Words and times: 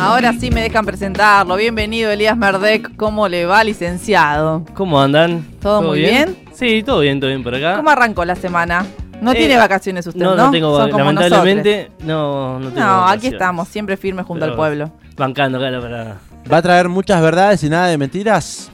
Ahora 0.00 0.32
sí 0.32 0.50
me 0.50 0.62
dejan 0.62 0.86
presentarlo. 0.86 1.56
Bienvenido 1.56 2.10
Elías 2.10 2.36
Merdek. 2.36 2.94
¿Cómo 2.96 3.28
le 3.28 3.46
va, 3.46 3.62
licenciado? 3.64 4.64
¿Cómo 4.74 5.00
andan? 5.00 5.44
¿Todo 5.60 5.82
muy 5.82 6.00
bien? 6.00 6.36
Sí, 6.52 6.82
todo 6.84 7.00
bien, 7.00 7.20
todo 7.20 7.28
bien 7.30 7.42
por 7.42 7.54
acá. 7.54 7.76
¿Cómo 7.76 7.90
arrancó 7.90 8.24
la 8.24 8.36
semana? 8.36 8.86
No 9.20 9.32
Eh, 9.32 9.36
tiene 9.36 9.56
vacaciones 9.56 10.06
usted, 10.06 10.20
¿no? 10.20 10.36
no, 10.36 10.44
no 10.46 10.50
tengo, 10.52 10.78
Son 10.78 10.90
como 10.90 11.04
lamentablemente, 11.04 11.90
no, 12.00 12.06
no 12.06 12.58
nosotros. 12.60 12.74
tengo 12.74 12.86
No, 12.86 13.08
aquí 13.08 13.26
estamos, 13.26 13.68
siempre 13.68 13.96
firmes 13.96 14.24
junto 14.24 14.40
Pero- 14.40 14.52
al 14.52 14.56
pueblo. 14.56 14.92
Bancando, 15.16 15.58
claro, 15.58 15.80
para... 15.80 16.16
¿Va 16.50 16.56
a 16.58 16.62
traer 16.62 16.88
muchas 16.88 17.20
verdades 17.20 17.62
y 17.64 17.68
nada 17.68 17.88
de 17.88 17.98
mentiras? 17.98 18.70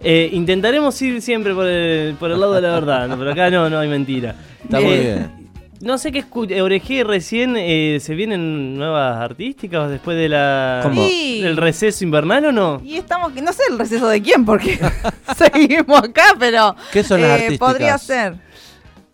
Eh, 0.00 0.30
intentaremos 0.32 1.00
ir 1.02 1.20
siempre 1.20 1.52
por 1.52 1.66
el, 1.66 2.14
por 2.14 2.30
el 2.30 2.38
lado 2.38 2.54
de 2.54 2.62
la 2.62 2.70
verdad, 2.70 3.08
¿no? 3.08 3.18
pero 3.18 3.32
acá 3.32 3.50
no, 3.50 3.68
no 3.68 3.80
hay 3.80 3.88
mentira. 3.88 4.36
Está 4.62 4.78
muy 4.80 4.92
Eh, 4.92 5.00
bien. 5.00 5.37
No 5.80 5.96
sé 5.96 6.10
qué 6.10 6.18
escuché, 6.18 6.60
orejé 6.60 7.04
recién, 7.04 7.54
eh, 7.56 7.98
¿se 8.00 8.14
vienen 8.16 8.76
nuevas 8.76 9.18
artísticas 9.20 9.88
después 9.88 10.16
de 10.16 10.28
la, 10.28 10.80
¿Cómo? 10.82 11.06
Sí. 11.06 11.40
del 11.40 11.56
receso 11.56 12.02
invernal 12.02 12.46
o 12.46 12.52
no? 12.52 12.82
Y 12.84 12.96
estamos, 12.96 13.32
no 13.34 13.52
sé 13.52 13.62
el 13.70 13.78
receso 13.78 14.08
de 14.08 14.20
quién, 14.20 14.44
porque 14.44 14.76
seguimos 15.36 16.02
acá, 16.02 16.34
pero 16.38 16.74
¿Qué 16.92 17.04
son 17.04 17.20
las 17.20 17.30
eh, 17.30 17.34
artísticas? 17.34 17.58
podría 17.68 17.98
ser. 17.98 18.34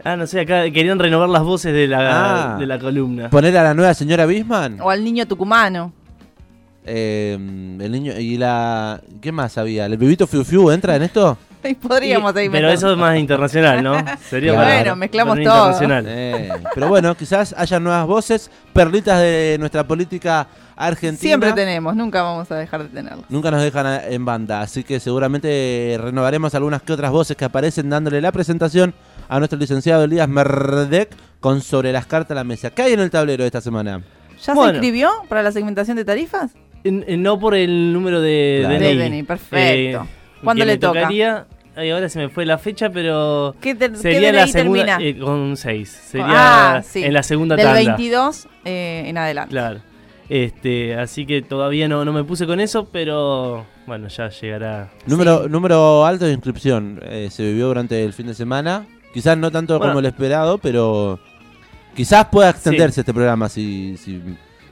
Ah, 0.03 0.17
no 0.17 0.27
sé, 0.27 0.41
acá 0.41 0.63
querían 0.71 0.99
renovar 0.99 1.29
las 1.29 1.43
voces 1.43 1.75
de 1.75 1.87
la, 1.87 2.55
Ah. 2.55 2.59
de 2.59 2.67
la 2.67 2.79
columna. 2.79 3.29
¿Poner 3.31 3.57
a 3.59 3.63
la 3.63 3.75
nueva 3.75 3.93
señora 3.93 4.25
Bisman? 4.25 4.81
O 4.81 4.89
al 4.91 5.05
niño 5.05 5.27
tucumano. 5.27 5.93
Eh, 6.87 7.35
el 7.35 7.93
niño 7.93 8.19
y 8.19 8.37
la... 8.37 9.01
¿Qué 9.21 9.33
más 9.33 9.57
había? 9.59 9.87
¿El 9.87 9.97
bebito 9.97 10.27
Fiu 10.27 10.45
Fiu 10.45 10.71
entra 10.71 10.97
en 10.97 11.03
esto? 11.03 11.37
Y 11.71 11.75
podríamos 11.75 12.35
Y- 12.35 12.39
ahí 12.39 12.49
Pero 12.49 12.63
meter. 12.69 12.71
eso 12.79 12.93
es 12.93 12.99
más 12.99 13.19
internacional, 13.19 13.83
¿no? 13.83 13.95
Sería 14.31 14.53
Claro. 14.53 14.65
para- 14.67 14.79
Bueno, 14.81 14.97
mezclamos 14.97 15.35
todo. 15.37 15.45
internacional. 15.45 16.05
Eh, 16.09 16.49
pero 16.75 16.89
bueno, 16.89 17.15
quizás 17.17 17.55
haya 17.57 17.81
nuevas 17.81 18.07
voces, 18.07 18.51
perlitas 18.73 19.21
de 19.21 19.57
nuestra 19.59 19.85
política 19.87 20.47
argentina. 20.77 21.21
Siempre 21.21 21.53
tenemos, 21.53 21.95
nunca 21.95 22.23
vamos 22.23 22.51
a 22.51 22.57
dejar 22.57 22.83
de 22.83 22.89
tenerlo. 22.89 23.23
Nunca 23.29 23.51
nos 23.51 23.63
dejan 23.63 24.01
en 24.11 24.25
banda, 24.25 24.61
así 24.61 24.83
que 24.85 24.99
seguramente 25.01 25.97
renovaremos 26.01 26.55
algunas 26.55 26.83
que 26.83 26.93
otras 26.93 27.11
voces 27.13 27.37
que 27.37 27.45
aparecen 27.45 27.89
dándole 27.91 28.21
la 28.21 28.33
presentación 28.33 28.93
a 29.29 29.39
nuestro 29.39 29.59
licenciado 29.59 30.05
Elías 30.05 30.29
Merdek 30.29 31.11
con 31.41 31.61
Sobre 31.61 31.93
las 31.93 32.07
cartas 32.07 32.33
a 32.33 32.35
la 32.37 32.45
mesa. 32.45 32.71
¿Qué 32.71 32.83
hay 32.83 32.93
en 32.95 33.01
el 33.01 33.11
tablero 33.11 33.43
de 33.45 33.49
esta 33.49 33.61
semana? 33.61 34.03
¿Ya 34.45 34.53
Bueno. 34.55 34.71
se 34.73 34.77
inscribió 34.79 35.11
para 35.29 35.43
la 35.43 35.53
segmentación 35.53 35.97
de 35.97 36.05
tarifas? 36.05 36.53
En- 36.83 37.05
en- 37.07 37.23
no 37.23 37.39
por 37.39 37.55
el 37.55 37.93
número 37.93 38.21
de 38.21 38.59
Claro. 38.67 38.75
DNI. 38.79 38.97
De 38.97 39.05
DNI, 39.05 39.23
perfecto. 39.23 39.57
Eh, 39.57 39.99
¿Cuándo 40.43 40.65
le 40.65 40.77
toca? 40.77 41.09
Ay, 41.77 41.91
ahora 41.91 42.09
se 42.09 42.19
me 42.19 42.29
fue 42.29 42.45
la 42.47 42.59
fecha, 42.59 42.91
pero 42.91 43.55
¿Qué, 43.61 43.75
te- 43.75 43.91
qué 43.91 43.97
sería 43.97 44.33
la 44.33 44.43
DNI 44.43 44.53
segunda 44.53 44.85
termina? 44.99 45.09
eh, 45.09 45.19
con 45.19 45.57
6. 45.57 45.89
Sería 46.11 46.77
Ah, 46.77 46.83
sí. 46.83 47.05
en 47.05 47.13
la 47.13 47.23
segunda 47.23 47.57
Del 47.57 47.67
tanda. 47.67 47.79
22 47.97 48.49
eh, 48.65 49.05
en 49.07 49.19
adelante. 49.19 49.51
Claro. 49.51 49.81
Este, 50.29 50.95
así 50.97 51.27
que 51.27 51.43
todavía 51.43 51.87
no, 51.87 52.05
no 52.05 52.13
me 52.13 52.25
puse 52.25 52.47
con 52.47 52.59
eso, 52.59 52.89
pero 52.91 53.67
bueno, 53.87 54.09
ya 54.09 54.31
llegará. 54.31 54.91
Número, 55.07 55.49
número 55.49 56.07
alto 56.07 56.25
de 56.25 56.33
inscripción 56.33 56.99
eh, 57.05 57.29
se 57.31 57.43
vivió 57.45 57.67
durante 57.67 58.03
el 58.03 58.13
fin 58.15 58.27
de 58.29 58.35
semana. 58.35 58.87
Quizás 59.13 59.37
no 59.37 59.51
tanto 59.51 59.77
Bueno. 59.79 59.93
como 59.93 60.01
el 60.01 60.07
esperado, 60.07 60.59
pero 60.59 61.21
quizás 61.95 62.27
pueda 62.29 62.51
extenderse 62.51 63.01
este 63.03 63.13
programa 63.13 63.49
si, 63.51 63.97
si, 63.99 64.21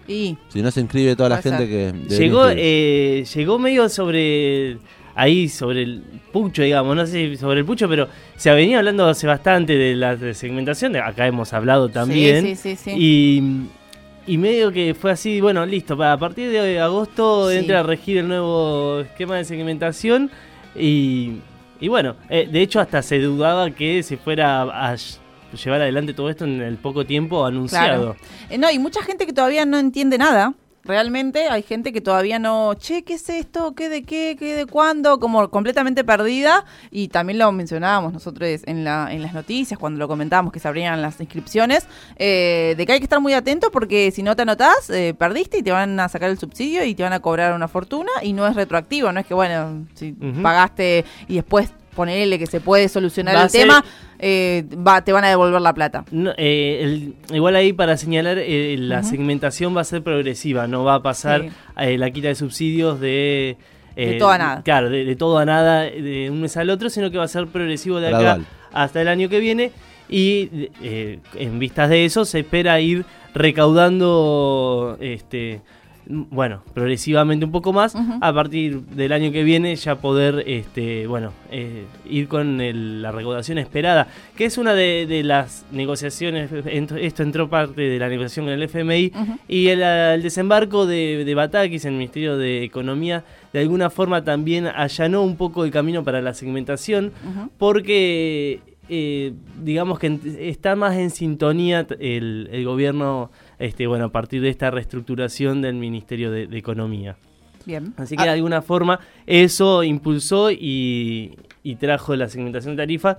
Y 0.09 0.37
si 0.49 0.63
no 0.63 0.71
se 0.71 0.81
inscribe 0.81 1.15
toda 1.15 1.29
la 1.29 1.43
gente 1.43 1.69
que... 1.69 1.93
Llegó, 2.09 2.47
eh, 2.49 3.25
llegó 3.35 3.59
medio 3.59 3.89
sobre 3.89 4.79
ahí 5.15 5.49
sobre 5.49 5.83
el 5.83 6.03
pucho, 6.33 6.63
digamos, 6.63 6.97
no 6.97 7.07
sé 7.07 7.13
si 7.31 7.37
sobre 7.37 7.61
el 7.61 7.67
pucho, 7.67 7.89
pero 7.89 8.09
se 8.37 8.51
venía 8.53 8.79
hablando 8.79 9.07
hace 9.07 9.27
bastante 9.27 9.75
de 9.77 9.95
la 9.95 10.17
de 10.17 10.35
segmentación, 10.35 10.97
acá 10.97 11.27
hemos 11.27 11.53
hablado 11.53 11.89
también. 11.89 12.45
Sí, 12.45 12.57
sí, 12.57 12.77
sí. 12.77 12.91
sí. 12.91 12.97
Y, 12.97 14.33
y 14.33 14.39
medio 14.39 14.71
que 14.73 14.95
fue 14.95 15.11
así, 15.13 15.41
bueno, 15.41 15.67
listo, 15.67 15.97
para 15.97 16.13
a 16.15 16.19
partir 16.19 16.51
de 16.51 16.81
agosto 16.81 17.51
Sí. 17.51 17.57
entra 17.59 17.81
a 17.81 17.83
regir 17.83 18.19
el 18.19 18.29
nuevo 18.29 19.01
esquema 19.01 19.37
de 19.37 19.45
segmentación 19.45 20.31
y, 20.77 21.39
y 21.81 21.89
bueno, 21.89 22.17
eh, 22.31 22.49
de 22.51 22.63
hecho 22.63 22.81
hasta 22.81 23.03
se 23.03 23.19
dudaba 23.19 23.71
que 23.73 24.03
se 24.03 24.17
fuera 24.17 24.63
a 24.63 24.95
ll- 24.95 25.19
llevar 25.63 25.83
adelante 25.83 26.15
todo 26.15 26.31
esto 26.31 26.45
en 26.47 26.63
el 26.63 26.77
poco 26.77 27.05
tiempo 27.05 27.45
anunciado. 27.45 28.17
Eh, 28.49 28.57
no, 28.57 28.71
y 28.71 28.79
mucha 28.79 29.03
gente 29.03 29.27
que 29.27 29.33
todavía 29.35 29.67
no 29.67 29.79
entiende 29.79 30.17
nada. 30.17 30.55
Realmente 30.85 31.49
hay 31.49 31.63
gente 31.63 31.93
que 31.93 32.01
todavía 32.01 32.41
no, 32.41 32.75
che, 32.75 33.05
¿qué 33.05 33.15
es 33.15 33.29
esto? 33.29 33.73
¿Qué 33.77 33.89
de 33.89 34.03
qué? 34.03 34.37
¿Qué 34.37 34.57
de 34.57 34.67
cuándo? 34.67 35.21
Como 35.21 35.49
completamente 35.49 36.03
perdida. 36.03 36.65
Y 36.91 37.07
también 37.07 37.39
lo 37.39 37.53
mencionábamos 37.53 38.13
nosotros 38.13 38.49
en, 38.67 38.83
la, 38.83 39.09
en 39.13 39.23
las 39.23 39.33
noticias, 39.33 39.79
cuando 39.79 40.01
lo 40.01 40.09
comentábamos 40.09 40.53
que 40.53 40.59
se 40.59 40.67
abrían 40.67 41.01
las 41.01 41.21
inscripciones, 41.21 41.87
eh, 42.17 42.75
de 42.77 42.85
que 42.85 42.93
hay 42.95 42.99
que 42.99 43.05
estar 43.05 43.21
muy 43.21 43.33
atento 43.33 43.71
porque 43.71 44.11
si 44.11 44.25
no 44.25 44.35
te 44.35 44.43
anotás, 44.43 44.91
eh, 44.91 45.15
perdiste 45.17 45.59
y 45.59 45.63
te 45.63 45.71
van 45.71 46.01
a 46.01 46.09
sacar 46.09 46.31
el 46.31 46.39
subsidio 46.39 46.85
y 46.85 46.97
te 46.97 47.05
van 47.05 47.13
a 47.13 47.21
cobrar 47.21 47.53
una 47.55 47.69
fortuna 47.69 48.11
y 48.21 48.33
no 48.33 48.45
es 48.49 48.57
retroactivo, 48.57 49.13
no 49.13 49.21
es 49.21 49.27
que, 49.27 49.35
bueno, 49.35 49.87
si 49.95 50.17
Ujú. 50.21 50.43
pagaste 50.43 51.05
y 51.29 51.37
después 51.37 51.71
ponerle 51.95 52.39
que 52.39 52.47
se 52.47 52.61
puede 52.61 52.89
solucionar 52.89 53.37
Va 53.37 53.43
el 53.45 53.51
ser- 53.51 53.61
tema, 53.63 53.85
eh, 54.25 54.65
va, 54.87 55.03
te 55.03 55.13
van 55.13 55.25
a 55.25 55.29
devolver 55.29 55.61
la 55.61 55.75
plata. 55.75 56.05
No, 56.13 56.31
eh, 56.39 56.79
el- 56.83 57.15
igual 57.37 57.57
ahí 57.57 57.73
para 57.73 57.97
señalar, 57.97 58.39
eh, 58.39 58.77
la 58.79 59.03
segmentación 59.03 59.77
va 59.77 59.81
a 59.81 59.85
ser 59.85 60.03
progresiva, 60.03 60.67
no 60.69 60.85
va 60.85 60.95
a 60.95 61.03
pasar 61.03 61.43
Sí. 61.43 61.49
eh, 61.79 61.99
la 61.99 62.11
quita 62.11 62.29
de 62.29 62.37
subsidios 62.37 63.01
de... 63.01 63.57
De 63.97 64.15
todo 64.15 64.31
a 64.31 64.39
nada. 64.39 64.63
Claro, 64.63 64.89
de, 64.89 65.05
de 65.05 65.17
todo 65.17 65.37
a 65.39 65.45
nada 65.45 65.83
de 65.83 66.29
un 66.31 66.41
mes 66.41 66.57
al 66.57 66.71
otro, 66.71 66.89
sino 66.89 67.11
que 67.11 67.19
va 67.19 67.25
a 67.25 67.29
ser 67.29 67.47
progresivo 67.49 68.01
de 68.01 68.09
acá 68.09 68.39
hasta 68.73 69.03
el 69.03 69.09
año 69.09 69.29
que 69.29 69.39
viene. 69.41 69.71
Y 70.09 70.69
eh, 70.83 71.19
en 71.37 71.59
vistas 71.59 71.91
de 71.91 72.05
eso 72.07 72.25
se 72.25 72.39
espera 72.41 72.81
ir 72.81 73.05
recaudando, 73.35 74.97
este, 75.01 75.61
bueno, 76.07 76.63
progresivamente 76.75 77.45
un 77.45 77.53
poco 77.53 77.73
más. 77.73 77.95
A 78.21 78.33
partir 78.33 78.81
del 78.81 79.13
año 79.13 79.31
que 79.33 79.45
viene 79.45 79.75
ya 79.77 79.97
poder, 79.97 80.43
este, 80.47 81.07
bueno, 81.07 81.33
eh, 81.51 81.85
ir 82.09 82.29
con 82.29 82.61
el- 82.61 83.03
la 83.03 83.13
recaudación 83.13 83.59
esperada, 83.59 84.09
que 84.37 84.45
es 84.47 84.59
una 84.59 84.75
de, 84.75 85.07
de 85.07 85.23
las 85.23 85.65
negociaciones. 85.73 86.51
Esto 86.53 87.23
entró 87.23 87.49
parte 87.49 87.83
de 87.83 87.99
la 87.99 88.09
negociación 88.09 88.47
con 88.47 88.55
el 88.55 88.63
FMI. 88.65 89.13
Y 89.49 89.69
el, 89.69 89.83
el 89.83 90.23
desembarco 90.23 90.87
de, 90.87 91.25
de 91.25 91.35
Batakis 91.35 91.85
en 91.85 91.93
el 91.93 91.99
Ministerio 91.99 92.37
de 92.37 92.65
Economía 92.65 93.25
de 93.53 93.61
alguna 93.61 93.91
forma 93.91 94.25
también 94.25 94.67
allanó 94.67 95.23
un 95.23 95.37
poco 95.37 95.65
el 95.65 95.71
camino 95.71 96.03
para 96.05 96.23
la 96.23 96.33
segmentación 96.35 97.13
porque 97.59 98.61
eh, 98.89 99.33
digamos 99.63 99.99
que 99.99 100.19
está 100.41 100.75
más 100.75 100.97
en 100.97 101.11
sintonía 101.11 101.87
el, 102.01 102.49
el 102.53 102.65
gobierno 102.65 103.31
este, 103.63 103.87
bueno, 103.87 104.07
a 104.07 104.09
partir 104.09 104.43
de 104.43 104.49
esta 104.49 104.73
reestructuración 104.73 105.63
del 105.63 105.77
Ministerio 105.77 106.33
de, 106.33 106.49
de 106.49 106.59
Economía. 106.59 107.17
Bien. 107.65 107.95
Así 107.97 108.17
que 108.17 108.25
de 108.25 108.31
alguna 108.31 108.61
forma 108.61 108.99
eso 109.25 109.85
impulsó 109.85 110.51
y, 110.51 111.39
y 111.63 111.77
trajo 111.77 112.17
la 112.17 112.29
segmentación 112.29 112.75
de 112.75 112.83
tarifa 112.83 113.19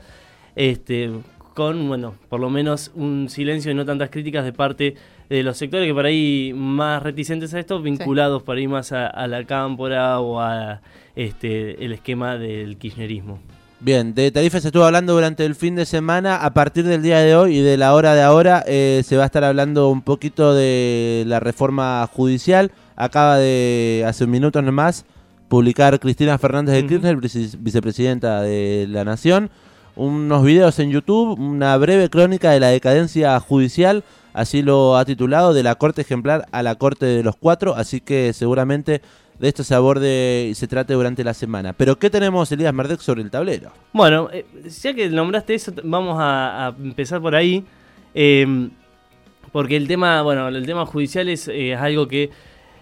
este, 0.57 1.11
con, 1.53 1.87
bueno, 1.87 2.15
por 2.27 2.41
lo 2.41 2.49
menos 2.49 2.91
un 2.93 3.29
silencio 3.29 3.71
y 3.71 3.73
no 3.73 3.85
tantas 3.85 4.09
críticas 4.09 4.43
de 4.43 4.51
parte 4.51 4.95
de 5.29 5.43
los 5.43 5.55
sectores 5.55 5.87
que 5.87 5.93
por 5.93 6.05
ahí 6.05 6.51
más 6.53 7.01
reticentes 7.01 7.53
a 7.53 7.59
esto, 7.61 7.81
vinculados 7.81 8.43
por 8.43 8.57
ahí 8.57 8.67
más 8.67 8.91
a, 8.91 9.07
a 9.07 9.27
la 9.27 9.45
cámpora 9.45 10.19
o 10.19 10.41
a 10.41 10.81
este, 11.15 11.85
el 11.85 11.93
esquema 11.93 12.37
del 12.37 12.75
kirchnerismo. 12.77 13.39
Bien, 13.79 14.16
de 14.16 14.31
tarifas 14.31 14.61
se 14.61 14.69
estuvo 14.69 14.85
hablando 14.85 15.13
durante 15.13 15.45
el 15.45 15.56
fin 15.56 15.75
de 15.75 15.85
semana. 15.85 16.38
A 16.38 16.53
partir 16.53 16.85
del 16.85 17.01
día 17.01 17.19
de 17.19 17.35
hoy 17.35 17.57
y 17.57 17.61
de 17.61 17.75
la 17.75 17.94
hora 17.94 18.16
de 18.16 18.22
ahora 18.22 18.63
eh, 18.66 19.01
se 19.06 19.17
va 19.17 19.23
a 19.23 19.25
estar 19.25 19.44
hablando 19.44 19.89
un 19.89 20.01
poquito 20.01 20.53
de 20.53 21.25
la 21.28 21.41
reforma 21.41 22.07
judicial. 22.13 22.72
Acaba 22.95 23.38
de, 23.38 24.06
hace 24.07 24.23
un 24.23 24.31
minuto 24.31 24.62
nomás, 24.62 25.03
publicar 25.50 26.00
Cristina 26.00 26.38
Fernández 26.38 26.75
de. 26.75 26.88
Kirchner, 26.88 27.17
vice- 27.17 27.57
vicepresidenta 27.59 28.41
de 28.41 28.85
la 28.88 29.03
Nación, 29.03 29.50
unos 29.97 30.44
videos 30.45 30.79
en 30.79 30.89
YouTube, 30.91 31.38
una 31.38 31.75
breve 31.75 32.09
crónica 32.09 32.51
de 32.51 32.62
la 32.62 32.67
decadencia 32.67 33.38
judicial, 33.41 34.06
así 34.33 34.62
lo 34.62 34.95
ha 34.95 35.03
titulado, 35.03 35.53
de 35.53 35.63
la 35.63 35.75
Corte 35.75 36.01
Ejemplar 36.03 36.45
a 36.51 36.63
la 36.63 36.75
Corte 36.75 37.06
de 37.06 37.23
los 37.23 37.36
Cuatro, 37.36 37.75
así 37.75 38.00
que 38.00 38.31
seguramente 38.31 39.01
de 39.44 39.50
esto 39.50 39.66
se 39.66 39.75
aborde 39.75 40.48
y 40.50 40.56
se 40.56 40.69
trate 40.69 40.94
durante 40.94 41.22
la 41.22 41.34
semana. 41.34 41.74
Pero 41.74 42.00
¿qué 42.00 42.10
tenemos, 42.10 42.50
Elías 42.54 42.74
Merdek, 42.74 43.01
sobre 43.01 43.22
el 43.22 43.30
tablero? 43.30 43.74
Bueno, 43.92 44.30
eh, 44.31 44.45
ya 44.81 44.94
que 44.94 45.10
nombraste 45.10 45.54
eso, 45.54 45.74
vamos 45.84 46.16
a, 46.18 46.74
empezar 46.81 47.19
por 47.19 47.36
ahí. 47.36 47.66
eh, 48.16 48.69
porque 49.51 49.75
el 49.75 49.86
tema, 49.90 50.22
bueno, 50.22 50.48
el 50.48 50.66
tema 50.66 50.86
judicial 50.86 51.28
es, 51.28 51.50
eh, 51.50 51.75
algo 51.75 52.07
que 52.07 52.30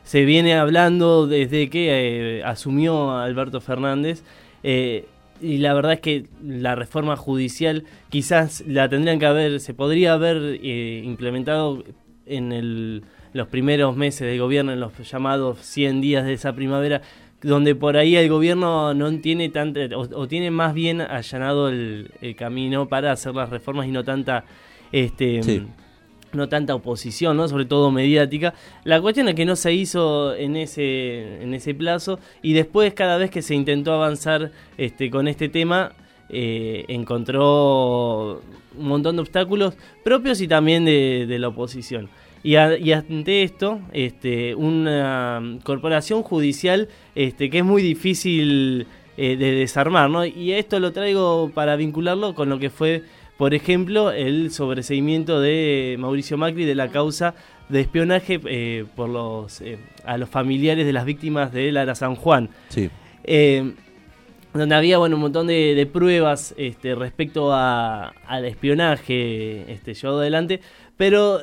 se 0.04 0.24
viene 0.24 0.54
hablando 0.54 1.26
desde 1.26 1.68
que 1.68 2.38
eh, 2.38 2.44
asumió 2.44 3.18
Alberto 3.18 3.60
Fernández. 3.60 4.24
y 4.64 5.58
la 5.58 5.74
verdad 5.74 5.94
es 5.94 6.00
que 6.02 6.28
la 6.46 6.76
reforma 6.76 7.16
judicial 7.18 7.86
quizás 8.10 8.64
la 8.68 8.88
tendrían 8.88 9.18
que 9.18 9.26
haber, 9.26 9.60
se 9.60 9.74
podría 9.74 10.14
haber 10.14 10.64
implementado 10.64 11.84
en 12.28 12.52
el- 12.52 13.04
los 13.34 13.48
primeros 13.48 13.96
meses 13.96 14.28
de 14.28 14.38
gobierno, 14.38 14.72
en 14.72 14.80
los 14.80 14.92
llamados 15.10 15.60
100 15.60 16.02
días 16.02 16.26
de 16.26 16.34
esa 16.34 16.54
primavera, 16.54 17.02
donde 17.42 17.74
por 17.76 17.98
ahí 17.98 18.16
el 18.16 18.30
gobierno 18.30 18.94
no 18.94 19.12
tiene 19.20 19.50
tanta, 19.50 19.82
o, 19.96 20.02
o 20.02 20.28
tiene 20.28 20.52
más 20.52 20.74
bien 20.74 21.02
allanado 21.02 21.70
el, 21.70 22.12
el 22.22 22.36
camino 22.36 22.88
para 22.88 23.12
hacer 23.12 23.34
las 23.34 23.50
reformas 23.50 23.88
y 23.88 23.92
no 23.92 24.04
tanta 24.04 24.46
este 24.92 25.42
Sí. 25.42 25.64
no 26.34 26.50
tanta 26.50 26.76
oposición, 26.76 27.38
¿no? 27.38 27.48
sobre 27.48 27.66
todo 27.66 27.90
mediática. 27.92 28.54
La 28.84 29.02
cuestión 29.02 29.28
es 29.30 29.36
que 29.36 29.46
no 29.46 29.56
se 29.56 29.74
hizo 29.74 30.36
en 30.36 30.56
ese, 30.56 31.42
en 31.42 31.54
ese 31.54 31.74
plazo 31.74 32.20
y 32.42 32.54
después 32.54 32.94
cada 32.94 33.18
vez 33.18 33.32
que 33.32 33.42
se 33.42 33.56
intentó 33.56 33.94
avanzar 33.94 34.52
este, 34.78 35.10
con 35.10 35.28
este 35.28 35.50
tema 35.50 35.94
eh, 36.30 36.86
encontró 36.88 38.42
un 38.78 38.88
montón 38.88 39.16
de 39.18 39.22
obstáculos 39.24 39.76
propios 40.04 40.40
y 40.42 40.48
también 40.48 40.86
de, 40.86 41.26
de 41.28 41.40
la 41.40 41.50
oposición. 41.50 42.10
Y, 42.44 42.56
a- 42.56 42.78
y 42.78 42.92
ante 42.92 43.44
esto, 43.44 43.80
este, 43.94 44.56
una 44.56 45.60
corporación 45.64 46.24
judicial 46.24 46.90
este, 47.16 47.50
que 47.50 47.60
es 47.60 47.64
muy 47.66 47.82
difícil 47.84 48.88
eh, 49.18 49.36
de 49.38 49.52
desarmar, 49.52 50.10
¿no? 50.10 50.26
Y 50.26 50.54
esto 50.54 50.80
lo 50.80 50.92
traigo 50.92 51.52
para 51.54 51.76
vincularlo 51.76 52.34
con 52.34 52.50
lo 52.50 52.58
que 52.58 52.70
fue, 52.70 53.04
por 53.38 53.54
ejemplo, 53.54 54.12
el 54.12 54.52
sobreseimiento 54.52 55.40
de 55.40 55.98
Mauricio 56.00 56.38
Macri 56.38 56.66
de 56.66 56.76
la 56.76 56.88
causa 56.90 57.36
de 57.70 57.82
espionaje 57.82 58.40
eh, 58.46 58.86
por 58.96 59.10
los 59.10 59.62
eh, 59.62 59.78
a 60.06 60.18
los 60.18 60.30
familiares 60.30 60.86
de 60.86 60.94
las 60.94 61.06
víctimas 61.06 61.54
de 61.54 61.72
Lara 61.72 61.94
San 61.96 62.16
Juan. 62.16 62.50
Sí. 62.70 62.90
Eh, 63.24 63.74
donde 64.54 64.76
había 64.76 64.98
bueno 64.98 65.16
un 65.16 65.22
montón 65.22 65.48
de, 65.48 65.76
de 65.76 65.86
pruebas 65.86 66.54
este, 66.58 66.94
respecto 66.96 67.54
a, 67.54 68.08
al 68.28 68.44
espionaje 68.46 69.72
este, 69.72 69.94
llevado 69.94 70.20
adelante, 70.20 70.60
pero 70.98 71.42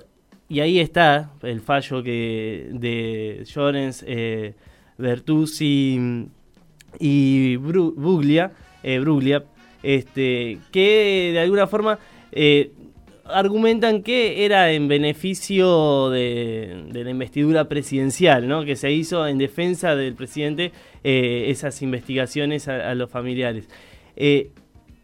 y 0.48 0.60
ahí 0.60 0.80
está 0.80 1.30
el 1.42 1.60
fallo 1.60 2.02
que 2.02 2.68
de 2.72 3.44
Llorens, 3.46 4.04
eh, 4.06 4.54
Bertuzzi 4.96 6.26
y 6.98 7.56
Bru- 7.56 7.94
Buglia, 7.94 8.52
eh, 8.82 8.98
Bruglia, 8.98 9.44
este, 9.82 10.58
que 10.72 11.30
de 11.34 11.40
alguna 11.40 11.66
forma 11.66 11.98
eh, 12.32 12.72
argumentan 13.26 14.02
que 14.02 14.46
era 14.46 14.72
en 14.72 14.88
beneficio 14.88 16.08
de, 16.08 16.86
la 16.92 17.10
investidura 17.10 17.68
presidencial, 17.68 18.48
¿no? 18.48 18.64
que 18.64 18.74
se 18.74 18.90
hizo 18.90 19.26
en 19.26 19.36
defensa 19.36 19.94
del 19.94 20.14
presidente 20.14 20.72
esas 21.04 21.82
investigaciones 21.82 22.68
a, 22.68 22.94
los 22.94 23.10
familiares. 23.10 23.68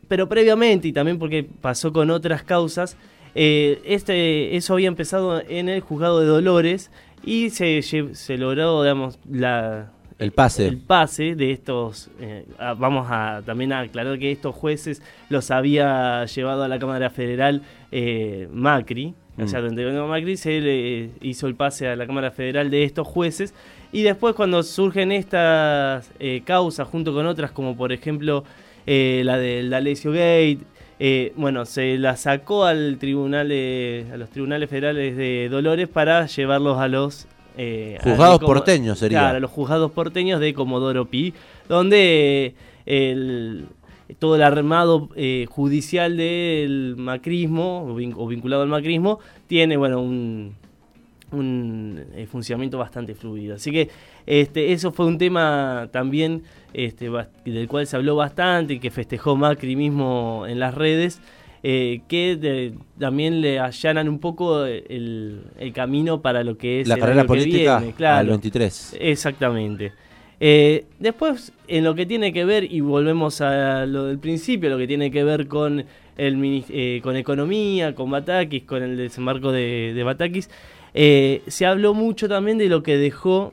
Pero 0.08 0.28
previamente, 0.28 0.88
y 0.88 0.92
también 0.92 1.18
porque 1.18 1.44
pasó 1.44 1.92
con 1.92 2.10
otras 2.10 2.42
causas, 2.42 2.96
eh, 3.34 3.80
este, 3.84 4.56
eso 4.56 4.74
había 4.74 4.88
empezado 4.88 5.40
en 5.48 5.68
el 5.68 5.80
juzgado 5.80 6.20
de 6.20 6.26
Dolores 6.26 6.90
y 7.24 7.50
se, 7.50 7.82
se 7.82 8.36
logró, 8.38 8.82
digamos, 8.82 9.18
la, 9.30 9.90
El 10.18 10.30
pase. 10.32 10.66
el 10.68 10.78
pase 10.78 11.34
de 11.34 11.50
estos, 11.52 12.10
eh, 12.20 12.44
vamos 12.78 13.06
a 13.10 13.42
también 13.44 13.72
a 13.72 13.80
aclarar 13.80 14.18
que 14.18 14.30
estos 14.30 14.54
jueces 14.54 15.02
los 15.30 15.50
había 15.50 16.24
llevado 16.26 16.62
a 16.64 16.68
la 16.68 16.78
Cámara 16.78 17.10
Federal 17.10 17.62
eh, 17.92 18.48
Macri, 18.52 19.14
o 19.36 19.42
Mm. 19.42 19.48
sea, 19.48 19.60
donde 19.60 19.84
venía 19.84 20.02
Macri 20.04 20.36
se 20.36 20.60
le 20.60 21.10
hizo 21.20 21.48
el 21.48 21.56
pase 21.56 21.88
a 21.88 21.96
la 21.96 22.06
Cámara 22.06 22.30
Federal 22.30 22.70
de 22.70 22.84
estos 22.84 23.08
jueces 23.08 23.52
y 23.92 24.02
después 24.02 24.34
cuando 24.36 24.62
surgen 24.62 25.10
estas 25.10 26.08
eh, 26.20 26.42
causas 26.44 26.86
junto 26.86 27.12
con 27.12 27.26
otras 27.26 27.50
como 27.50 27.76
por 27.76 27.92
ejemplo 27.92 28.44
la 28.86 29.38
del 29.38 29.70
D'Alessio 29.70 30.10
Gate, 30.12 30.58
eh, 31.00 31.32
bueno, 31.36 31.64
se 31.66 31.98
la 31.98 32.16
sacó 32.16 32.64
al 32.64 32.98
tribunal 32.98 33.48
de- 33.48 34.06
a 34.12 34.16
los 34.16 34.30
tribunales 34.30 34.70
federales 34.70 35.16
de 35.16 35.48
Dolores 35.50 35.88
para 35.88 36.26
llevarlos 36.26 36.78
a 36.78 36.88
los 36.88 37.26
eh, 37.56 37.98
a- 38.00 38.02
Juzgados 38.02 38.40
porteños 38.40 38.98
sería. 38.98 39.20
Claro, 39.20 39.40
los 39.40 39.50
juzgados 39.50 39.92
porteños 39.92 40.40
de 40.40 40.54
Comodoro 40.54 41.04
Pi, 41.06 41.32
donde 41.68 42.54
eh, 42.86 43.10
el, 43.12 43.66
todo 44.18 44.36
el 44.36 44.42
armado 44.42 45.08
eh, 45.16 45.46
judicial 45.48 46.16
del 46.16 46.94
macrismo, 46.98 47.84
o, 47.86 47.94
vin- 47.96 48.14
o 48.16 48.26
vinculado 48.26 48.62
al 48.62 48.68
macrismo, 48.68 49.18
tiene, 49.46 49.76
bueno, 49.76 50.00
un, 50.00 50.54
un 51.34 52.02
eh, 52.14 52.26
funcionamiento 52.26 52.78
bastante 52.78 53.14
fluido. 53.14 53.54
Así 53.56 53.70
que 53.70 53.88
este, 54.26 54.72
eso 54.72 54.92
fue 54.92 55.06
un 55.06 55.18
tema 55.18 55.88
también 55.92 56.42
este, 56.72 57.10
del 57.44 57.68
cual 57.68 57.86
se 57.86 57.96
habló 57.96 58.16
bastante 58.16 58.74
y 58.74 58.78
que 58.80 58.90
festejó 58.90 59.36
Macri 59.36 59.76
mismo 59.76 60.44
en 60.48 60.58
las 60.58 60.74
redes, 60.74 61.20
eh, 61.62 62.00
que 62.08 62.36
de- 62.36 62.74
también 62.98 63.40
le 63.40 63.58
allanan 63.58 64.08
un 64.08 64.18
poco 64.18 64.64
el, 64.66 65.42
el 65.58 65.72
camino 65.72 66.20
para 66.20 66.44
lo 66.44 66.56
que 66.58 66.80
es 66.80 66.88
La 66.88 66.94
el 66.94 67.00
carrera 67.00 67.24
política 67.24 67.78
viene, 67.78 67.94
claro. 67.94 68.18
al 68.20 68.26
23. 68.28 68.96
Exactamente. 69.00 69.92
Eh, 70.40 70.84
después, 70.98 71.52
en 71.68 71.84
lo 71.84 71.94
que 71.94 72.06
tiene 72.06 72.32
que 72.32 72.44
ver, 72.44 72.70
y 72.70 72.80
volvemos 72.80 73.40
a 73.40 73.86
lo 73.86 74.04
del 74.06 74.18
principio, 74.18 74.68
lo 74.68 74.76
que 74.78 74.86
tiene 74.86 75.10
que 75.10 75.24
ver 75.24 75.46
con 75.48 75.84
el 76.16 77.00
con 77.02 77.16
economía, 77.16 77.94
con 77.94 78.10
Batakis, 78.10 78.64
con 78.64 78.82
el 78.82 78.96
desembarco 78.96 79.50
de, 79.52 79.92
de 79.94 80.02
Batakis, 80.02 80.50
eh, 80.94 81.42
se 81.48 81.66
habló 81.66 81.92
mucho 81.94 82.28
también 82.28 82.56
de 82.58 82.68
lo 82.68 82.82
que 82.82 82.96
dejó 82.96 83.52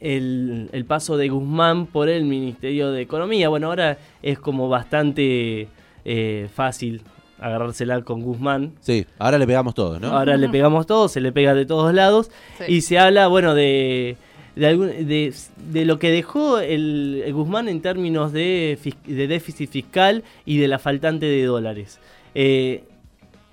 el, 0.00 0.68
el 0.72 0.84
paso 0.84 1.16
de 1.16 1.28
Guzmán 1.28 1.86
por 1.86 2.08
el 2.08 2.24
Ministerio 2.24 2.90
de 2.90 3.02
Economía. 3.02 3.48
Bueno, 3.48 3.68
ahora 3.68 3.98
es 4.22 4.38
como 4.38 4.68
bastante 4.68 5.68
eh, 6.04 6.48
fácil 6.54 7.02
agarrársela 7.38 8.02
con 8.02 8.20
Guzmán, 8.22 8.72
Sí, 8.80 9.04
ahora 9.18 9.36
le 9.36 9.46
pegamos 9.48 9.74
todos, 9.74 10.00
¿no? 10.00 10.08
Ahora 10.16 10.36
le 10.36 10.48
pegamos 10.48 10.86
todo, 10.86 11.08
se 11.08 11.20
le 11.20 11.32
pega 11.32 11.54
de 11.54 11.66
todos 11.66 11.92
lados. 11.92 12.30
Sí. 12.58 12.64
Y 12.74 12.80
se 12.82 13.00
habla, 13.00 13.26
bueno, 13.26 13.54
de, 13.56 14.16
de, 14.54 14.66
algún- 14.68 15.08
de, 15.08 15.34
de 15.72 15.84
lo 15.84 15.98
que 15.98 16.12
dejó 16.12 16.60
el, 16.60 17.20
el 17.26 17.32
Guzmán 17.32 17.68
en 17.68 17.80
términos 17.82 18.32
de, 18.32 18.78
de 19.06 19.26
déficit 19.26 19.70
fiscal 19.70 20.22
y 20.46 20.58
de 20.58 20.68
la 20.68 20.78
faltante 20.78 21.26
de 21.26 21.44
dólares. 21.44 21.98
Eh, 22.36 22.84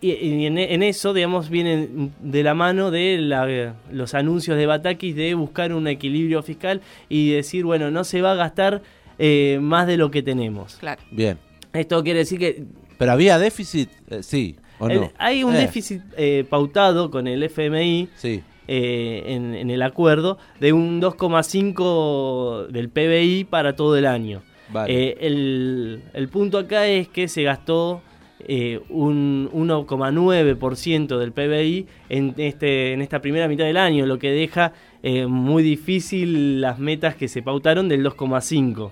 y 0.02 0.12
y 0.12 0.46
en, 0.46 0.58
en 0.58 0.84
eso, 0.84 1.14
digamos, 1.14 1.50
vienen 1.50 2.14
de 2.22 2.44
la 2.44 2.54
mano 2.54 2.92
de 2.92 3.18
la- 3.20 3.76
los 3.92 4.14
anuncios 4.14 4.58
de 4.58 4.66
Batakis 4.66 5.16
de 5.16 5.34
buscar 5.34 5.74
un 5.74 5.88
equilibrio 5.88 6.42
fiscal 6.44 6.82
y 7.10 7.32
decir, 7.32 7.66
bueno, 7.66 7.92
no 7.92 8.04
se 8.04 8.22
va 8.22 8.32
a 8.32 8.36
gastar 8.36 8.82
eh, 9.18 9.60
más 9.62 9.86
de 9.88 9.98
lo 9.98 10.10
que 10.12 10.22
tenemos. 10.24 10.76
Claro. 10.78 11.02
Bien. 11.12 11.38
Esto 11.74 12.02
quiere 12.04 12.20
decir 12.20 12.40
que 12.40 12.64
¿Pero 12.98 13.12
había 13.12 13.38
déficit? 13.40 13.90
Eh, 14.10 14.24
sí, 14.24 14.56
¿o 14.80 14.88
el- 14.88 15.02
no? 15.02 15.12
hay 15.18 15.44
un 15.44 15.56
Eh, 15.56 15.60
déficit 15.60 16.02
eh, 16.18 16.46
pautado 16.50 17.12
con 17.12 17.28
el 17.28 17.44
FMI 17.44 18.08
Sí, 18.16 18.42
eh, 18.68 19.24
en, 19.28 19.54
en 19.56 19.70
el 19.70 19.82
acuerdo 19.82 20.38
de 20.60 20.72
un 20.74 21.02
2,5 21.02 22.68
del 22.68 22.90
PBI 22.90 23.46
para 23.46 23.76
todo 23.76 23.98
el 23.98 24.06
año. 24.06 24.42
vale. 24.72 24.94
Eh, 25.10 25.18
el, 25.22 26.04
el 26.14 26.28
punto 26.30 26.58
acá 26.58 26.88
es 26.88 27.08
que 27.08 27.28
se 27.28 27.44
gastó 27.44 28.02
eh, 28.48 28.80
un 28.90 29.50
1,9% 29.54 31.18
del 31.18 31.32
PBI 31.32 31.88
en, 32.10 32.34
este, 32.38 32.94
en 32.94 33.02
esta 33.02 33.22
primera 33.22 33.48
mitad 33.48 33.66
del 33.66 33.78
año, 33.78 34.06
lo 34.06 34.20
que 34.20 34.32
deja 34.32 34.74
eh, 35.04 35.26
muy 35.26 35.64
difícil 35.64 36.62
las 36.62 36.80
metas 36.80 37.16
que 37.16 37.28
se 37.28 37.42
pautaron 37.42 37.90
del 37.90 38.06
2,5. 38.06 38.92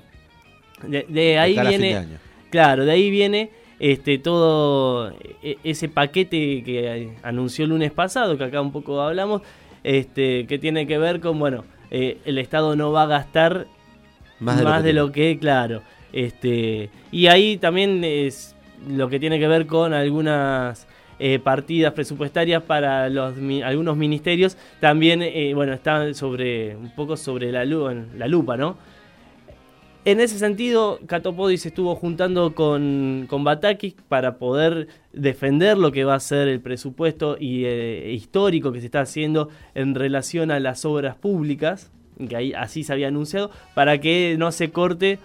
De, 0.88 1.05
de 1.07 1.21
De 1.21 1.39
ahí 1.39 1.60
viene... 1.60 2.01
de. 2.01 2.27
Claro, 2.50 2.86
de 2.86 2.91
ahí 2.91 3.10
viene 3.10 3.50
este 3.79 4.17
todo 4.17 5.12
e- 5.43 5.57
ese 5.63 5.89
paquete 5.89 6.63
que 6.63 7.10
anunció 7.24 7.65
el 7.65 7.71
lunes 7.71 7.91
pasado, 7.91 8.38
que 8.38 8.45
acá 8.45 8.62
un 8.62 8.71
poco 8.71 9.01
hablamos, 9.01 9.41
este 9.83 10.48
que 10.48 10.57
tiene 10.57 10.88
que 10.88 10.98
ver 10.98 11.19
con, 11.19 11.39
bueno, 11.39 11.65
eh, 11.91 12.17
el 12.25 12.38
Estado 12.38 12.75
no 12.75 12.91
va 12.91 13.03
a 13.03 13.07
gastar 13.07 13.67
Más 14.39 14.63
más 14.63 14.83
de 14.83 14.89
de 14.89 14.93
lo 14.93 15.07
lo, 15.07 15.12
que 15.12 15.33
que, 15.33 15.39
claro. 15.39 15.81
Este, 16.13 16.89
y 17.12 17.27
ahí 17.27 17.57
también 17.57 18.03
es 18.03 18.55
lo 18.88 19.10
que 19.10 19.19
tiene 19.19 19.39
que 19.39 19.48
ver 19.48 19.65
con 19.65 19.93
algunas 19.93 20.88
eh, 21.19 21.39
partidas 21.39 21.93
presupuestarias 21.93 22.62
para 22.63 23.10
los 23.10 23.36
algunos 23.63 23.98
ministerios, 23.98 24.57
también, 24.79 25.22
eh, 25.22 25.53
bueno, 25.55 25.74
están 25.74 26.13
sobre, 26.13 26.75
un 26.75 26.93
poco 26.93 27.17
sobre 27.17 27.51
la, 27.51 27.65
la 27.65 28.27
lupa, 28.27 28.57
¿no? 28.57 28.77
En 30.07 30.22
ese 30.22 30.39
sentido, 30.39 31.01
Catopodis 31.05 31.65
estuvo 31.65 31.93
juntando 31.93 32.55
con, 32.55 33.25
con 33.27 33.43
Batakis 33.43 33.93
para 34.07 34.38
poder 34.38 34.88
defender 35.12 35.77
lo 35.77 35.91
que 35.91 36.05
va 36.05 36.15
a 36.15 36.19
ser 36.22 36.48
el 36.48 36.62
presupuesto 36.62 37.36
y, 37.38 37.65
eh, 37.65 38.13
histórico 38.13 38.72
que 38.72 38.79
se 38.79 38.86
está 38.86 39.01
haciendo 39.01 39.50
en 39.75 39.96
relación 39.96 40.50
a 40.50 40.62
las 40.62 40.86
obras 40.86 41.17
públicas, 41.17 41.91
que 42.29 42.38
ahí 42.38 42.53
así 42.53 42.86
se 42.86 42.93
había 42.93 43.10
anunciado, 43.10 43.51
para 43.75 44.00
que 44.00 44.38
no 44.39 44.53
se 44.53 44.72
corte, 44.72 45.19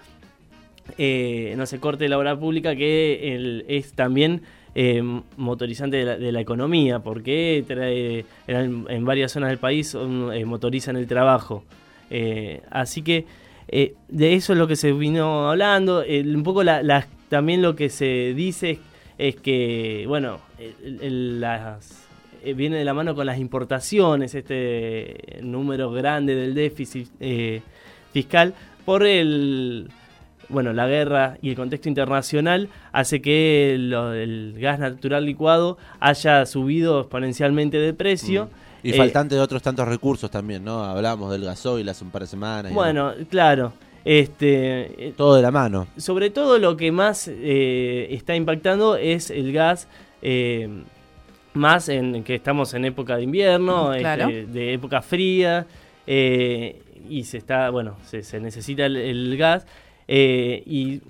eh, 0.98 1.54
no 1.56 1.66
se 1.66 1.78
corte 1.78 2.08
la 2.08 2.18
obra 2.18 2.38
pública, 2.38 2.76
que 2.76 3.64
es 3.68 3.92
también 3.92 4.42
eh, 4.74 5.02
motorizante 5.36 5.98
de 5.98 6.04
la, 6.04 6.16
de 6.16 6.40
economía, 6.40 7.00
porque 7.00 7.62
trae, 7.66 8.24
en, 8.46 9.04
varias 9.04 9.32
zonas 9.32 9.50
del 9.50 9.58
país 9.58 9.88
son, 9.88 10.32
eh, 10.32 10.46
motorizan 10.46 10.96
el 10.96 11.06
trabajo. 11.06 11.64
Eh, 12.08 12.62
así 12.70 13.02
que 13.02 13.26
de 14.08 14.34
eso 14.34 14.52
es 14.52 14.58
lo 14.58 14.66
que 14.66 14.76
se 14.76 14.92
vino 14.92 15.50
hablando. 15.50 16.02
Un 16.08 16.42
poco 16.42 16.62
también 17.28 17.60
lo 17.60 17.76
que 17.76 17.90
se 17.90 18.32
dice 18.34 18.78
es, 19.18 19.36
que, 19.36 20.04
bueno, 20.08 20.40
viene 22.54 22.76
de 22.76 22.84
la 22.84 22.94
mano 22.94 23.14
con 23.14 23.26
las 23.26 23.38
importaciones, 23.38 24.34
este 24.34 25.38
número 25.42 25.90
grande 25.90 26.34
del 26.34 26.54
déficit 26.54 27.08
fiscal, 28.12 28.54
por 28.84 29.06
el 29.06 29.88
bueno, 30.52 30.72
la 30.72 30.86
guerra 30.86 31.38
y 31.42 31.50
el 31.50 31.56
contexto 31.56 31.88
internacional 31.88 32.68
hace 32.92 33.20
que 33.22 33.76
lo- 33.78 34.12
el 34.12 34.54
gas 34.58 34.78
natural 34.78 35.24
licuado 35.24 35.78
haya 36.00 36.46
subido 36.46 37.00
exponencialmente 37.00 37.78
de 37.78 37.94
precio. 37.94 38.48
Y 38.84 38.90
Eh, 38.90 38.94
faltante 38.94 39.34
de 39.34 39.40
otros 39.40 39.62
tantos 39.62 39.86
recursos 39.88 40.30
también, 40.30 40.64
¿no? 40.64 40.84
Hablábamos 40.84 41.30
del 41.32 41.44
gasoil 41.44 41.88
hace 41.88 42.04
un 42.04 42.10
par 42.10 42.22
de 42.22 42.28
semanas. 42.28 42.70
y 42.72 42.74
Bueno, 42.74 43.12
claro. 43.30 43.72
Este, 44.04 45.08
eh, 45.08 45.14
Todo 45.16 45.36
de 45.36 45.42
la 45.42 45.50
mano. 45.52 45.86
sobre 45.96 46.30
todo 46.30 46.58
lo 46.58 46.76
que 46.76 46.90
más 46.92 47.28
eh, 47.32 48.08
está 48.10 48.34
impactando 48.34 48.96
es 48.96 49.30
el 49.30 49.52
gas, 49.52 49.86
eh, 50.22 50.68
más 51.54 51.88
en 51.88 52.24
que 52.24 52.34
estamos 52.34 52.74
en 52.74 52.84
época 52.84 53.16
de 53.16 53.22
invierno, 53.22 53.90
Mm, 53.90 53.98
claro. 53.98 54.28
este, 54.28 54.46
de 54.46 54.72
época 54.74 55.02
fría, 55.02 55.66
eh, 56.06 56.82
y 57.08 57.24
se 57.24 57.38
está, 57.38 57.70
bueno, 57.70 57.96
se, 58.04 58.22
se 58.22 58.40
necesita 58.40 58.86
el, 58.86 58.96
el 58.96 59.36
gas, 59.36 59.66
eh, 60.14 60.62
y 60.66 61.00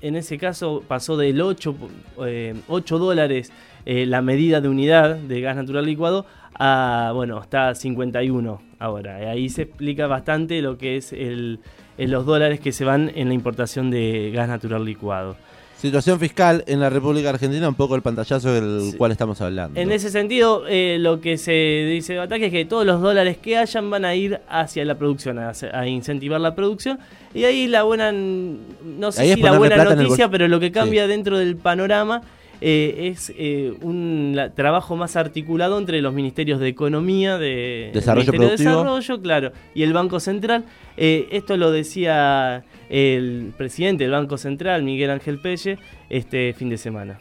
en 0.00 0.16
ese 0.16 0.38
caso 0.38 0.82
pasó 0.88 1.18
del 1.18 1.42
8, 1.42 1.76
eh, 2.24 2.54
8 2.68 2.98
dólares 2.98 3.52
eh, 3.84 4.06
la 4.06 4.22
medida 4.22 4.62
de 4.62 4.68
unidad 4.70 5.16
de 5.16 5.42
gas 5.42 5.56
natural 5.56 5.84
licuado 5.84 6.24
a, 6.54 7.12
bueno, 7.14 7.38
está 7.38 7.68
a 7.68 7.74
51 7.74 8.62
ahora. 8.78 9.22
Y 9.22 9.26
ahí 9.26 9.48
se 9.50 9.62
explica 9.62 10.06
bastante 10.06 10.62
lo 10.62 10.78
que 10.78 10.96
es 10.96 11.12
el, 11.12 11.60
en 11.98 12.10
los 12.10 12.24
dólares 12.24 12.58
que 12.58 12.72
se 12.72 12.86
van 12.86 13.12
en 13.14 13.28
la 13.28 13.34
importación 13.34 13.90
de 13.90 14.30
gas 14.34 14.48
natural 14.48 14.86
licuado. 14.86 15.36
Situación 15.80 16.18
fiscal 16.18 16.64
en 16.66 16.80
la 16.80 16.88
República 16.88 17.28
Argentina, 17.28 17.68
un 17.68 17.74
poco 17.74 17.96
el 17.96 18.02
pantallazo 18.02 18.50
del 18.52 18.92
Sí. 18.92 18.96
cual 18.96 19.12
estamos 19.12 19.40
hablando. 19.42 19.78
En 19.78 19.92
ese 19.92 20.08
sentido, 20.10 20.64
eh, 20.66 20.96
lo 20.98 21.20
que 21.20 21.36
se 21.36 21.52
dice 21.52 22.14
de 22.14 22.20
ataque 22.20 22.46
es 22.46 22.52
que 22.52 22.64
todos 22.64 22.86
los 22.86 23.02
dólares 23.02 23.36
que 23.36 23.58
hayan 23.58 23.90
van 23.90 24.06
a 24.06 24.14
ir 24.14 24.40
hacia 24.48 24.84
la 24.86 24.94
producción, 24.96 25.38
a, 25.38 25.52
a 25.74 25.86
incentivar 25.86 26.40
la 26.40 26.54
producción. 26.54 26.98
Y 27.34 27.44
ahí 27.44 27.68
la 27.68 27.82
buena, 27.82 28.10
no 28.10 29.12
sé 29.12 29.20
Ahí 29.22 29.34
si 29.34 29.42
la 29.42 29.58
buena 29.58 29.84
noticia, 29.84 30.30
pero 30.30 30.48
lo 30.48 30.58
que 30.60 30.72
cambia 30.72 31.04
Sí. 31.04 31.10
dentro 31.10 31.36
del 31.36 31.56
panorama 31.56 32.22
eh, 32.60 33.08
es 33.12 33.32
eh, 33.36 33.72
un 33.82 34.32
la- 34.34 34.54
trabajo 34.54 34.96
más 34.96 35.16
articulado 35.16 35.78
entre 35.78 36.00
los 36.00 36.12
ministerios 36.14 36.60
de 36.60 36.68
Economía, 36.68 37.38
de 37.38 37.90
Desarrollo 37.92 38.32
de. 38.32 38.38
Desarrollo, 38.50 39.20
claro, 39.22 39.52
y 39.74 39.82
el 39.82 39.92
Banco 39.92 40.20
Central. 40.20 40.64
Eh, 40.96 41.28
esto 41.32 41.56
lo 41.56 41.70
decía 41.70 42.64
el 42.88 43.52
presidente 43.56 44.04
del 44.04 44.12
Banco 44.12 44.38
Central, 44.38 44.82
Miguel 44.82 45.10
Ángel 45.10 45.38
Pelle, 45.40 45.78
este 46.08 46.52
fin 46.54 46.68
de 46.70 46.78
semana. 46.78 47.18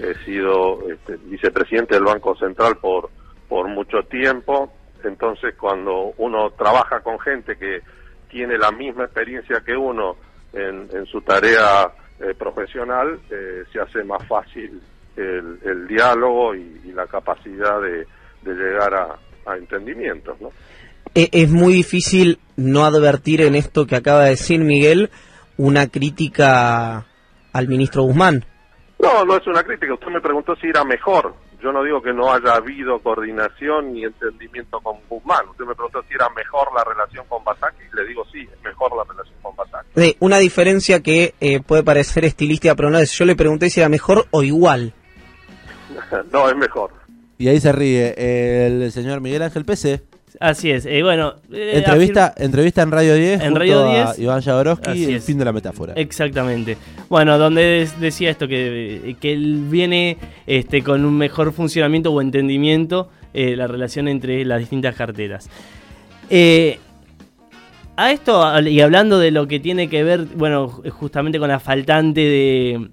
he 0.00 0.24
sido 0.24 0.78
este, 0.90 1.16
vicepresidente 1.26 1.94
del 1.94 2.04
Banco 2.04 2.36
Central 2.36 2.76
por, 2.78 3.10
por 3.48 3.68
mucho 3.68 4.02
tiempo, 4.10 4.72
entonces 5.04 5.54
cuando 5.58 6.12
uno 6.18 6.50
trabaja 6.50 7.00
con 7.00 7.18
gente 7.20 7.56
que 7.56 7.80
tiene 8.30 8.58
la 8.58 8.70
misma 8.72 9.04
experiencia 9.04 9.62
que 9.64 9.76
uno 9.76 10.16
en, 10.52 10.88
en 10.92 11.06
su 11.06 11.20
tarea 11.22 11.90
eh, 12.20 12.34
profesional, 12.38 13.18
eh, 13.30 13.64
se 13.72 13.80
hace 13.80 14.04
más 14.04 14.26
fácil 14.26 14.80
el, 15.16 15.58
el 15.64 15.86
diálogo 15.86 16.54
y, 16.54 16.80
y 16.84 16.92
la 16.92 17.06
capacidad 17.06 17.80
de, 17.80 18.06
de 18.42 18.54
llegar 18.54 18.94
a, 18.94 19.16
a 19.50 19.56
entendimientos. 19.56 20.40
¿no? 20.40 20.50
E- 21.14 21.30
Es 21.32 21.50
muy 21.50 21.72
difícil 21.74 22.38
no 22.56 22.84
advertir 22.84 23.40
en 23.42 23.54
esto 23.54 23.86
que 23.86 23.96
acaba 23.96 24.24
de 24.24 24.30
decir 24.30 24.60
Miguel 24.60 25.10
una 25.56 25.88
crítica 25.88 27.06
al 27.52 27.68
ministro 27.68 28.02
Guzmán. 28.02 28.44
No, 28.98 29.24
no 29.24 29.36
es 29.36 29.46
una 29.46 29.62
crítica. 29.62 29.94
Usted 29.94 30.08
me 30.08 30.20
preguntó 30.20 30.56
si 30.56 30.68
era 30.68 30.82
mejor. 30.84 31.34
Yo 31.64 31.72
no 31.72 31.82
digo 31.82 32.02
que 32.02 32.12
no 32.12 32.30
haya 32.30 32.56
habido 32.56 32.98
coordinación 32.98 33.94
ni 33.94 34.04
entendimiento 34.04 34.78
con 34.80 34.98
Guzmán. 35.08 35.48
Usted 35.48 35.64
me 35.64 35.74
preguntó 35.74 36.02
si 36.06 36.14
era 36.14 36.28
mejor 36.36 36.68
la 36.76 36.84
relación 36.84 37.24
con 37.26 37.42
Basaki. 37.42 37.84
Le 37.94 38.04
digo 38.04 38.22
sí, 38.30 38.40
es 38.40 38.62
mejor 38.62 38.94
la 38.94 39.04
relación 39.10 39.34
con 39.40 39.56
Basaki. 39.56 39.88
De 39.94 40.14
una 40.20 40.36
diferencia 40.36 41.02
que 41.02 41.34
eh, 41.40 41.60
puede 41.60 41.82
parecer 41.82 42.26
estilística, 42.26 42.74
pero 42.74 42.90
no 42.90 42.98
es. 42.98 43.12
Yo 43.12 43.24
le 43.24 43.34
pregunté 43.34 43.70
si 43.70 43.80
era 43.80 43.88
mejor 43.88 44.26
o 44.30 44.42
igual. 44.42 44.92
no, 46.32 46.50
es 46.50 46.56
mejor. 46.56 46.90
Y 47.38 47.48
ahí 47.48 47.58
se 47.58 47.72
ríe 47.72 48.14
el 48.66 48.92
señor 48.92 49.22
Miguel 49.22 49.40
Ángel 49.40 49.64
Pese. 49.64 50.02
Así 50.40 50.70
es, 50.70 50.84
eh, 50.86 51.02
bueno. 51.02 51.34
eh, 51.52 51.74
Entrevista, 51.76 52.34
entrevista 52.36 52.82
en 52.82 52.90
Radio 52.90 53.14
10 53.14 53.40
En 53.40 53.54
Radio 53.54 53.88
a 53.88 54.04
10. 54.14 54.18
Iván 54.18 54.40
Jaworowski, 54.42 54.90
Así 54.90 55.04
el 55.12 55.20
fin 55.20 55.38
de 55.38 55.44
la 55.44 55.52
metáfora. 55.52 55.92
Exactamente. 55.94 56.76
Bueno, 57.08 57.38
donde 57.38 57.88
decía 58.00 58.30
esto, 58.30 58.48
que, 58.48 59.16
que 59.20 59.32
él 59.32 59.64
viene 59.70 60.18
este, 60.46 60.82
con 60.82 61.04
un 61.04 61.16
mejor 61.16 61.52
funcionamiento 61.52 62.12
o 62.12 62.20
entendimiento 62.20 63.08
eh, 63.32 63.54
la 63.56 63.66
relación 63.68 64.08
entre 64.08 64.44
las 64.44 64.58
distintas 64.58 64.96
carteras. 64.96 65.48
Eh, 66.30 66.78
a 67.96 68.10
esto, 68.10 68.60
y 68.62 68.80
hablando 68.80 69.20
de 69.20 69.30
lo 69.30 69.46
que 69.46 69.60
tiene 69.60 69.88
que 69.88 70.02
ver, 70.02 70.24
bueno, 70.34 70.68
ju- 70.68 70.90
justamente 70.90 71.38
con 71.38 71.46
la 71.48 71.60
faltante 71.60 72.20
de, 72.22 72.88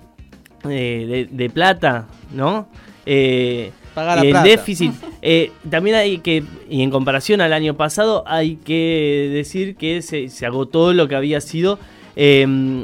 de, 0.63 1.05
de- 1.07 1.27
de 1.31 1.49
plata, 1.49 2.07
¿no? 2.35 2.67
Eh, 3.07 3.71
Paga 3.93 4.15
la 4.15 4.21
el 4.21 4.29
plata. 4.31 4.47
déficit. 4.47 4.93
eh, 5.21 5.51
también 5.69 5.95
hay 5.97 6.19
que, 6.19 6.43
y 6.69 6.81
en 6.81 6.89
comparación 6.89 7.41
al 7.41 7.53
año 7.53 7.75
pasado, 7.75 8.23
hay 8.25 8.55
que 8.55 9.29
decir 9.33 9.75
que 9.75 10.01
se, 10.01 10.29
se 10.29 10.45
agotó 10.45 10.93
lo 10.93 11.07
que 11.07 11.15
había 11.15 11.41
sido 11.41 11.77
eh, 12.15 12.41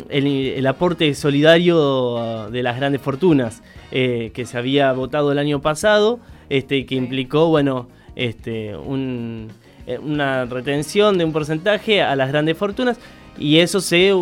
el, 0.10 0.28
el 0.28 0.68
aporte 0.68 1.14
solidario 1.14 2.50
de 2.52 2.64
las 2.64 2.78
grandes 2.78 3.02
fortunas 3.02 3.62
eh, 3.92 4.32
que 4.34 4.46
se 4.46 4.58
había 4.58 4.92
votado 4.94 5.32
el 5.32 5.40
año 5.40 5.62
pasado, 5.62 6.20
este, 6.50 6.86
que 6.86 6.96
implicó, 6.96 7.48
bueno, 7.48 7.88
este, 8.16 8.76
un- 8.76 9.50
eh, 9.86 9.98
una 10.00 10.46
retención 10.46 11.18
de 11.18 11.24
un 11.26 11.32
porcentaje 11.32 12.02
a 12.02 12.16
las 12.16 12.30
grandes 12.30 12.58
fortunas 12.58 12.98
y 13.40 13.60
eso 13.60 13.80
se, 13.82 14.14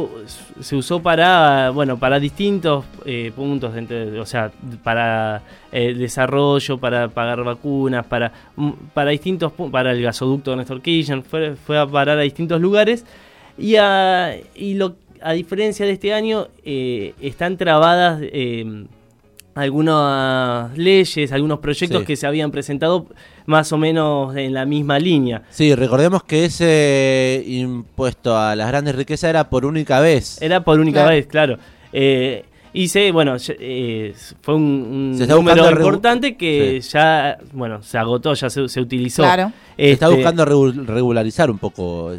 se 0.59 0.75
usó 0.75 1.01
para 1.01 1.69
bueno 1.69 1.97
para 1.97 2.19
distintos 2.19 2.85
eh, 3.05 3.31
puntos 3.35 3.75
entre- 3.77 4.19
o 4.19 4.25
sea 4.25 4.51
para 4.83 5.41
el 5.71 5.97
desarrollo 5.97 6.77
para 6.77 7.07
pagar 7.07 7.43
vacunas 7.43 8.05
para 8.05 8.31
mm, 8.55 8.71
para 8.93 9.11
distintos 9.11 9.53
para 9.71 9.91
el 9.91 10.01
gasoducto 10.01 10.51
de 10.51 10.57
Néstor 10.57 10.81
Kirchner 10.81 11.21
fue, 11.23 11.55
fue 11.55 11.77
a 11.77 11.87
parar 11.87 12.17
a 12.19 12.21
distintos 12.21 12.59
lugares. 12.59 13.05
Y 13.57 13.77
a, 13.77 14.35
y 14.53 14.73
lo 14.73 14.95
a 15.21 15.31
diferencia 15.31 15.85
de 15.85 15.93
este 15.93 16.13
año 16.13 16.47
eh, 16.65 17.13
están 17.21 17.55
trabadas 17.57 18.19
eh, 18.21 18.85
algunas 19.55 20.77
leyes, 20.77 21.31
algunos 21.31 21.59
proyectos 21.59 22.01
Sí. 22.01 22.05
que 22.05 22.15
se 22.15 22.27
habían 22.27 22.51
presentado 22.51 23.07
más 23.45 23.71
o 23.71 23.77
menos 23.77 24.35
en 24.35 24.53
la 24.53 24.65
misma 24.65 24.99
línea. 24.99 25.43
Sí, 25.49 25.73
recordemos 25.73 26.23
que 26.23 26.45
ese 26.45 27.43
impuesto 27.47 28.37
a 28.37 28.55
las 28.55 28.67
grandes 28.67 28.95
riquezas 28.95 29.29
era 29.29 29.49
por 29.49 29.65
única 29.65 29.99
vez. 30.01 30.41
Era 30.41 30.63
por 30.63 30.79
única 30.79 30.99
Claro. 31.01 31.15
vez, 31.15 31.27
claro. 31.27 31.57
Eh, 31.93 32.45
y 32.73 32.89
se, 32.89 33.09
bueno, 33.13 33.37
eh, 33.57 34.13
fue 34.41 34.55
un, 34.55 34.63
un 34.63 35.13
Se 35.17 35.23
está 35.23 35.35
número 35.35 35.69
importante 35.71 36.35
que 36.35 36.81
ya, 36.81 37.37
bueno, 37.53 37.81
se 37.81 37.97
agotó, 37.97 38.33
ya 38.33 38.49
se, 38.49 38.67
se 38.67 38.81
utilizó. 38.81 39.23
Claro. 39.23 39.53
Se 39.77 39.91
está 39.91 40.07
Este, 40.07 40.15
buscando 40.17 40.45
regu- 40.45 40.85
regularizar 40.85 41.49
un 41.49 41.57
poco. 41.57 42.11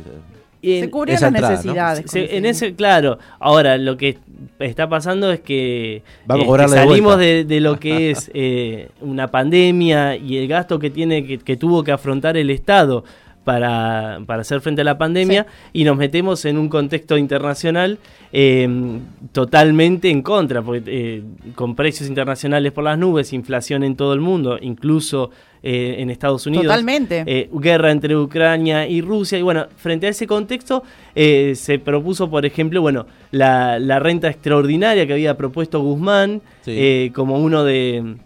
Eh, 0.67 0.71
y 0.71 0.79
en- 0.79 0.85
Se 0.85 0.91
cubrieron 0.91 1.17
esa 1.37 1.41
las 1.41 1.51
necesidades. 1.51 2.11
se- 2.11 2.37
en 2.37 2.47
ese- 2.47 2.75
claro, 2.75 3.19
ahora 3.39 3.77
lo 3.79 3.97
que 3.97 4.19
está 4.59 4.89
pasando 4.89 5.31
es 5.33 5.41
que 5.41 6.03
Vamos 6.27 6.59
de 6.59 6.69
salimos 6.69 7.17
vuelta. 7.17 7.19
de, 7.19 7.45
de 7.45 7.61
lo 7.61 7.79
que 7.79 8.11
es 8.11 8.31
eh, 8.35 8.89
una 9.01 9.29
pandemia 9.29 10.17
y 10.17 10.39
el 10.39 10.49
gasto 10.49 10.79
que 10.79 10.91
tiene 10.91 11.25
que, 11.27 11.39
que 11.39 11.57
tuvo 11.57 11.85
que 11.85 11.93
afrontar 11.93 12.37
el 12.37 12.51
Estado 12.51 13.05
para, 13.47 14.19
para 14.27 14.41
hacer 14.41 14.61
frente 14.61 14.81
a 14.81 14.85
la 14.85 14.99
pandemia 14.99 15.47
y 15.73 15.85
nos 15.85 15.97
metemos 15.97 16.45
en 16.47 16.59
un 16.59 16.69
contexto 16.69 17.17
internacional 17.17 17.99
eh, 18.33 18.69
totalmente 19.31 20.11
en 20.11 20.21
contra, 20.23 20.63
porque 20.63 20.83
eh, 20.89 21.23
con 21.55 21.77
precios 21.77 22.09
internacionales 22.09 22.73
por 22.73 22.83
las 22.83 22.99
nubes, 22.99 23.33
inflación 23.33 23.85
en 23.85 23.95
todo 23.95 24.13
el 24.15 24.21
mundo, 24.21 24.59
incluso 24.61 25.31
eh, 25.63 25.97
en 25.99 26.11
Estados 26.11 26.45
Unidos. 26.47 26.67
Totalmente. 26.67 27.23
Eh, 27.25 27.49
guerra 27.53 27.93
entre 27.93 28.17
Ucrania 28.17 28.89
y 28.89 29.01
Rusia. 29.01 29.39
Y 29.39 29.43
bueno, 29.43 29.67
frente 29.77 30.09
a 30.09 30.11
ese 30.11 30.27
contexto 30.27 30.83
eh, 31.15 31.53
se 31.55 31.79
propuso, 31.79 32.29
por 32.29 32.45
ejemplo, 32.45 32.81
bueno, 32.83 33.07
la, 33.31 33.79
la 33.79 34.01
renta 34.01 34.29
extraordinaria 34.29 35.07
que 35.07 35.13
había 35.13 35.37
propuesto 35.37 35.81
Guzmán 35.81 36.43
Sí. 36.63 36.73
eh, 36.75 37.13
como 37.15 37.39
uno 37.39 37.63
de 37.63 38.17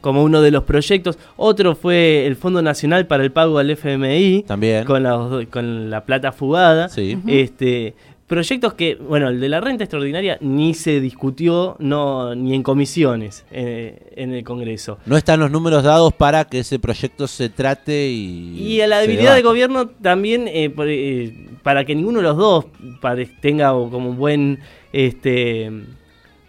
como 0.00 0.22
uno 0.22 0.40
de 0.42 0.50
los 0.50 0.64
proyectos. 0.64 1.18
Otro 1.36 1.74
fue 1.74 2.26
el 2.26 2.36
Fondo 2.36 2.62
Nacional 2.62 3.06
para 3.06 3.22
el 3.22 3.32
Pago 3.32 3.58
al 3.58 3.70
FMI, 3.70 4.44
También. 4.46 4.84
con 4.84 5.02
la, 5.02 5.46
con 5.50 5.90
la 5.90 6.04
plata 6.04 6.32
fugada. 6.32 6.88
Sí. 6.88 7.18
Este, 7.26 7.94
proyectos 8.26 8.74
que, 8.74 8.94
bueno, 8.94 9.28
el 9.28 9.40
de 9.40 9.48
la 9.48 9.60
renta 9.60 9.82
extraordinaria 9.84 10.38
ni 10.40 10.72
se 10.74 11.00
discutió 11.00 11.74
no 11.80 12.34
ni 12.36 12.54
en 12.54 12.62
comisiones 12.62 13.44
eh, 13.50 14.12
en 14.14 14.32
el 14.32 14.44
Congreso. 14.44 14.98
No 15.06 15.16
están 15.16 15.40
los 15.40 15.50
números 15.50 15.82
dados 15.82 16.12
para 16.12 16.44
que 16.44 16.60
ese 16.60 16.78
proyecto 16.78 17.26
se 17.26 17.48
trate 17.48 18.08
y. 18.08 18.56
Y 18.56 18.80
a 18.82 18.86
la 18.86 19.00
debilidad 19.00 19.30
de 19.30 19.36
debata. 19.38 19.48
gobierno 19.48 19.88
también, 19.88 20.46
eh, 20.46 20.70
por- 20.70 20.86
eh, 20.88 21.34
para 21.64 21.84
que 21.84 21.94
ninguno 21.96 22.18
de 22.18 22.22
los 22.24 22.36
dos 22.36 22.66
tenga 23.40 23.70
como 23.70 24.10
un 24.10 24.16
buen 24.16 24.60
este 24.92 25.70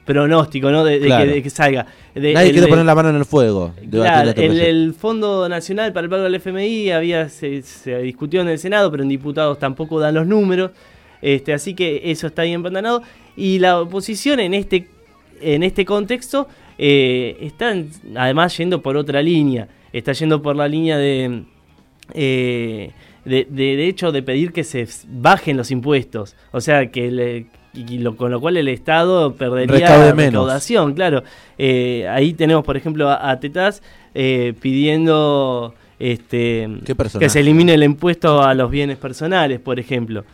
pronóstico, 0.05 0.71
¿no? 0.71 0.83
De, 0.83 0.99
de 0.99 1.05
Claro. 1.07 1.25
que, 1.25 1.31
de 1.31 1.43
que 1.43 1.49
salga. 1.49 1.85
De- 2.15 2.33
Nadie 2.33 2.47
el 2.47 2.53
quiere 2.53 2.67
poner 2.67 2.85
la 2.85 2.95
mano 2.95 3.09
en 3.09 3.15
el 3.17 3.25
fuego. 3.25 3.73
Claro, 3.89 4.31
el, 4.35 4.59
el 4.59 4.93
Fondo 4.93 5.47
Nacional 5.47 5.93
para 5.93 6.05
el 6.05 6.09
Pago 6.09 6.23
del 6.23 6.35
FMI 6.35 6.91
había 6.91 7.29
se, 7.29 7.61
se 7.61 7.99
discutió 8.01 8.41
en 8.41 8.49
el 8.49 8.59
Senado, 8.59 8.89
pero 8.91 9.03
en 9.03 9.09
diputados 9.09 9.59
tampoco 9.59 9.99
dan 9.99 10.15
los 10.15 10.27
números. 10.27 10.71
Este, 11.21 11.53
así 11.53 11.73
que 11.75 12.01
eso 12.05 12.27
está 12.27 12.41
ahí 12.41 12.51
empantanado. 12.53 13.03
Y 13.37 13.59
la 13.59 13.79
oposición 13.79 14.39
en 14.39 14.53
este, 14.55 14.87
en 15.39 15.61
este 15.63 15.85
contexto 15.85 16.47
eh, 16.77 17.37
está 17.41 17.73
además 18.15 18.57
yendo 18.57 18.81
por 18.81 18.97
otra 18.97 19.21
línea. 19.21 19.67
Está 19.93 20.13
yendo 20.13 20.41
por 20.41 20.55
la 20.55 20.67
línea 20.67 20.97
de, 20.97 21.43
eh, 22.13 22.91
de, 23.25 23.45
de, 23.49 23.87
hecho 23.87 24.11
de 24.11 24.23
pedir 24.23 24.51
que 24.51 24.63
se 24.63 24.87
bajen 25.07 25.57
los 25.57 25.69
impuestos. 25.71 26.35
O 26.51 26.59
sea, 26.61 26.89
que 26.91 27.11
le, 27.11 27.45
y 27.73 27.99
lo, 27.99 28.17
con 28.17 28.31
lo 28.31 28.41
cual 28.41 28.57
el 28.57 28.67
Estado 28.67 29.33
perdería 29.35 30.11
recaudación, 30.11 30.93
claro. 30.93 31.23
Eh, 31.57 32.07
ahí 32.09 32.33
tenemos, 32.33 32.65
por 32.65 32.75
ejemplo, 32.75 33.09
a, 33.09 33.39
Tetaz 33.39 33.81
eh, 34.13 34.53
pidiendo 34.59 35.73
este, 35.99 36.69
que 37.19 37.29
se 37.29 37.39
elimine 37.39 37.73
el 37.73 37.83
impuesto 37.83 38.41
a 38.41 38.53
los 38.53 38.69
bienes 38.69 38.97
personales, 38.97 39.59
por 39.59 39.79
ejemplo. 39.79 40.25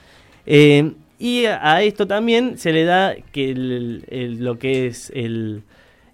Eh, 0.46 0.94
y 1.20 1.46
a, 1.46 1.82
esto 1.84 2.08
también 2.08 2.58
se 2.58 2.72
le 2.74 2.86
da 2.86 3.15
que 3.32 3.53
lo 3.56 4.58
que 4.58 4.88
es 4.88 5.12
el, 5.13 5.63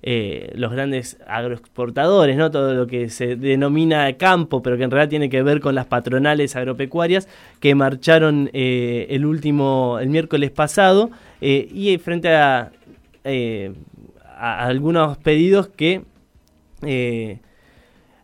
eh, 0.06 0.52
los 0.56 0.70
grandes 0.70 1.18
agroexportadores, 1.28 2.36
¿no? 2.36 2.52
todo 2.52 2.74
lo 2.74 2.88
que 2.88 3.10
se 3.10 3.38
denomina 3.38 4.12
campo, 4.18 4.62
pero 4.62 4.76
que 4.76 4.84
en 4.84 4.92
realidad 4.92 5.10
tiene 5.10 5.30
que 5.30 5.42
ver 5.44 5.62
con 5.62 5.76
las 5.76 5.86
patronales 5.86 6.58
agropecuarias 6.58 7.30
que 7.62 7.74
marcharon 7.74 8.50
eh, 8.52 9.08
el 9.12 9.26
último, 9.26 10.00
el 10.02 10.10
miércoles 10.10 10.52
pasado, 10.52 11.10
eh, 11.40 11.70
y 11.72 11.98
frente 12.00 12.34
a, 12.34 12.74
a, 13.24 14.66
algunos 14.66 15.18
pedidos 15.20 15.70
que 15.70 16.02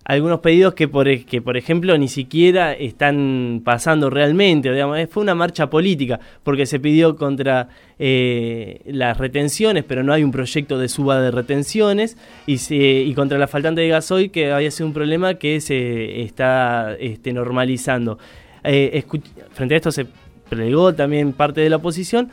algunos 0.10 0.40
pedidos 0.40 0.74
que 0.74 0.88
por, 0.88 1.08
que, 1.26 1.40
por 1.40 1.56
ejemplo, 1.56 1.96
ni 1.96 2.08
siquiera 2.08 2.74
están 2.74 3.62
pasando 3.64 4.10
realmente. 4.10 4.72
Digamos, 4.72 4.98
fue 5.12 5.22
una 5.22 5.36
marcha 5.36 5.70
política, 5.70 6.20
porque 6.42 6.66
se 6.66 6.80
pidió 6.80 7.16
contra 7.16 7.70
eh, 8.00 8.82
las 8.88 9.20
retenciones, 9.20 9.84
pero 9.84 10.02
no 10.02 10.12
hay 10.12 10.24
un 10.24 10.32
proyecto 10.32 10.80
de 10.80 10.90
suba 10.90 11.22
de 11.22 11.30
retenciones, 11.30 12.18
y, 12.48 12.58
y 12.74 13.14
contra 13.14 13.38
la 13.38 13.46
faltante 13.46 13.82
de 13.82 13.90
gasoil, 13.90 14.32
que 14.32 14.52
había 14.52 14.72
sido 14.72 14.88
un 14.88 14.94
problema 14.94 15.36
que 15.36 15.62
se 15.62 16.24
está 16.24 16.96
este, 17.00 17.32
normalizando. 17.32 18.18
Eh, 18.64 19.04
frente 19.52 19.76
a 19.76 19.78
esto 19.78 19.92
se 19.92 20.08
plegó 20.50 20.92
también 20.96 21.34
parte 21.34 21.62
de 21.62 21.70
la 21.70 21.76
oposición, 21.76 22.32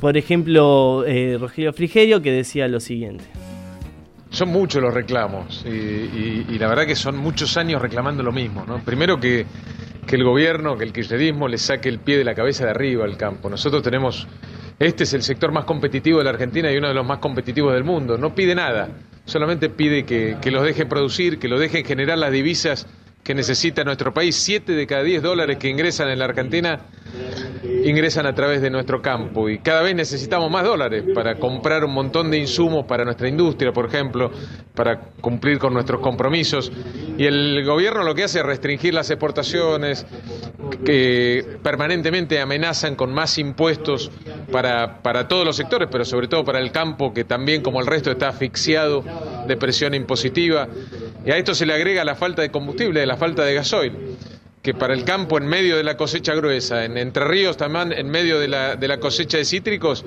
por 0.00 0.16
ejemplo, 0.16 1.04
eh, 1.06 1.36
Rogelio 1.38 1.74
Frigerio, 1.74 2.22
que 2.22 2.32
decía 2.32 2.68
lo 2.68 2.80
siguiente. 2.80 3.24
Son 4.30 4.50
muchos 4.50 4.82
los 4.82 4.92
reclamos 4.92 5.64
y, 5.64 6.58
la 6.58 6.68
verdad 6.68 6.86
que 6.86 6.96
son 6.96 7.16
muchos 7.16 7.56
años 7.56 7.80
reclamando 7.80 8.22
lo 8.22 8.32
mismo. 8.32 8.64
¿no? 8.66 8.78
Primero 8.84 9.18
que, 9.18 9.46
que 10.06 10.16
el 10.16 10.24
gobierno, 10.24 10.76
que 10.76 10.84
el 10.84 10.92
kirchnerismo 10.92 11.48
le 11.48 11.58
saque 11.58 11.88
el 11.88 11.98
pie 11.98 12.18
de 12.18 12.24
la 12.24 12.34
cabeza 12.34 12.64
de 12.64 12.70
arriba 12.70 13.04
al 13.04 13.16
campo. 13.16 13.48
Nosotros 13.48 13.82
tenemos, 13.82 14.26
este 14.78 15.04
es 15.04 15.14
el 15.14 15.22
sector 15.22 15.50
más 15.50 15.64
competitivo 15.64 16.18
de 16.18 16.24
la 16.24 16.30
Argentina 16.30 16.70
y 16.70 16.76
uno 16.76 16.88
de 16.88 16.94
los 16.94 17.06
más 17.06 17.18
competitivos 17.18 17.72
del 17.72 17.84
mundo. 17.84 18.18
No 18.18 18.34
pide 18.34 18.54
nada, 18.54 18.88
solamente 19.24 19.70
pide 19.70 20.04
que, 20.04 20.36
que 20.42 20.50
los 20.50 20.62
dejen 20.62 20.88
producir, 20.88 21.38
que 21.38 21.48
los 21.48 21.58
dejen 21.58 21.84
generar 21.84 22.18
las 22.18 22.30
divisas 22.30 22.86
que 23.22 23.34
necesita 23.34 23.84
nuestro 23.84 24.12
país. 24.12 24.36
Siete 24.36 24.72
de 24.72 24.86
cada 24.86 25.02
diez 25.02 25.22
dólares 25.22 25.56
que 25.58 25.68
ingresan 25.68 26.08
en 26.08 26.18
la 26.18 26.26
Argentina 26.26 26.80
ingresan 27.84 28.26
a 28.26 28.34
través 28.34 28.60
de 28.60 28.70
nuestro 28.70 29.00
campo 29.00 29.48
y 29.48 29.58
cada 29.58 29.82
vez 29.82 29.94
necesitamos 29.94 30.50
más 30.50 30.64
dólares 30.64 31.04
para 31.14 31.36
comprar 31.36 31.84
un 31.84 31.92
montón 31.92 32.30
de 32.30 32.38
insumos 32.38 32.84
para 32.86 33.04
nuestra 33.04 33.28
industria, 33.28 33.72
por 33.72 33.86
ejemplo, 33.86 34.30
para 34.74 35.00
cumplir 35.20 35.58
con 35.58 35.72
nuestros 35.72 36.00
compromisos. 36.00 36.70
Y 37.16 37.26
el 37.26 37.64
gobierno 37.64 38.04
lo 38.04 38.14
que 38.14 38.24
hace 38.24 38.40
es 38.40 38.46
restringir 38.46 38.94
las 38.94 39.10
exportaciones, 39.10 40.06
que 40.84 41.58
permanentemente 41.62 42.40
amenazan 42.40 42.94
con 42.94 43.12
más 43.12 43.38
impuestos 43.38 44.10
para, 44.52 45.02
para 45.02 45.26
todos 45.26 45.44
los 45.44 45.56
sectores, 45.56 45.88
pero 45.90 46.04
sobre 46.04 46.28
todo 46.28 46.44
para 46.44 46.60
el 46.60 46.70
campo, 46.70 47.12
que 47.12 47.24
también 47.24 47.62
como 47.62 47.80
el 47.80 47.86
resto 47.86 48.10
está 48.10 48.28
asfixiado 48.28 49.04
de 49.46 49.56
presión 49.56 49.94
impositiva. 49.94 50.68
Y 51.24 51.30
a 51.30 51.36
esto 51.36 51.54
se 51.54 51.66
le 51.66 51.74
agrega 51.74 52.04
la 52.04 52.14
falta 52.14 52.42
de 52.42 52.50
combustible, 52.50 53.04
la 53.06 53.16
falta 53.16 53.44
de 53.44 53.54
gasoil 53.54 53.92
que 54.62 54.74
para 54.74 54.94
el 54.94 55.04
campo 55.04 55.38
en 55.38 55.46
medio 55.46 55.76
de 55.76 55.84
la 55.84 55.96
cosecha 55.96 56.34
gruesa, 56.34 56.84
en 56.84 56.98
Entre 56.98 57.24
Ríos 57.24 57.56
también 57.56 57.92
en 57.92 58.08
medio 58.08 58.38
de 58.38 58.48
la, 58.48 58.76
de 58.76 58.88
la 58.88 58.98
cosecha 58.98 59.38
de 59.38 59.44
cítricos, 59.44 60.04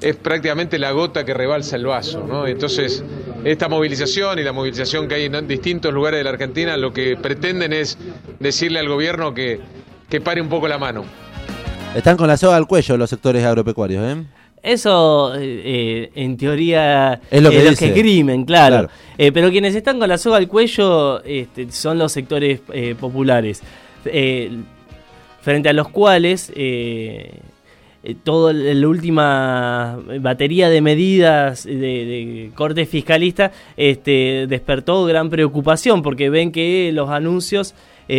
es 0.00 0.16
prácticamente 0.16 0.78
la 0.78 0.90
gota 0.90 1.24
que 1.24 1.34
rebalsa 1.34 1.76
el 1.76 1.86
vaso. 1.86 2.24
¿no? 2.26 2.46
Entonces, 2.46 3.04
esta 3.44 3.68
movilización 3.68 4.38
y 4.38 4.42
la 4.42 4.52
movilización 4.52 5.08
que 5.08 5.14
hay 5.14 5.24
en 5.26 5.46
distintos 5.46 5.92
lugares 5.92 6.18
de 6.18 6.24
la 6.24 6.30
Argentina, 6.30 6.76
lo 6.76 6.92
que 6.92 7.16
pretenden 7.16 7.72
es 7.72 7.96
decirle 8.40 8.80
al 8.80 8.88
gobierno 8.88 9.32
que, 9.34 9.60
que 10.08 10.20
pare 10.20 10.40
un 10.40 10.48
poco 10.48 10.68
la 10.68 10.78
mano. 10.78 11.04
Están 11.94 12.16
con 12.16 12.26
la 12.28 12.36
soga 12.36 12.56
al 12.56 12.66
cuello 12.66 12.96
los 12.96 13.08
sectores 13.08 13.44
agropecuarios, 13.44 14.04
¿eh? 14.04 14.22
Eso, 14.62 15.32
eh, 15.36 16.10
en 16.16 16.36
teoría, 16.36 17.20
es 17.30 17.40
lo 17.40 17.50
que, 17.50 17.68
es 17.68 17.78
crimen, 17.78 18.44
claro. 18.44 18.88
Eh, 19.16 19.30
pero 19.30 19.48
quienes 19.50 19.76
están 19.76 20.00
con 20.00 20.08
la 20.08 20.18
soga 20.18 20.38
al 20.38 20.48
cuello 20.48 21.22
este, 21.22 21.70
son 21.70 21.98
los 21.98 22.10
sectores 22.10 22.60
eh, 24.12 24.50
frente 25.40 25.68
a 25.68 25.72
los 25.72 25.88
cuales 25.88 26.52
toda 28.22 28.52
la 28.52 28.88
última 28.88 29.98
batería 30.20 30.68
de 30.68 30.80
medidas 30.80 31.64
de, 31.64 32.50
corte 32.54 32.86
fiscalista 32.86 33.50
este, 33.76 34.46
despertó 34.48 35.04
gran 35.04 35.28
preocupación 35.28 36.02
porque 36.02 36.30
ven 36.30 36.52
que 36.52 36.90
los 36.92 37.10
anuncios 37.10 37.74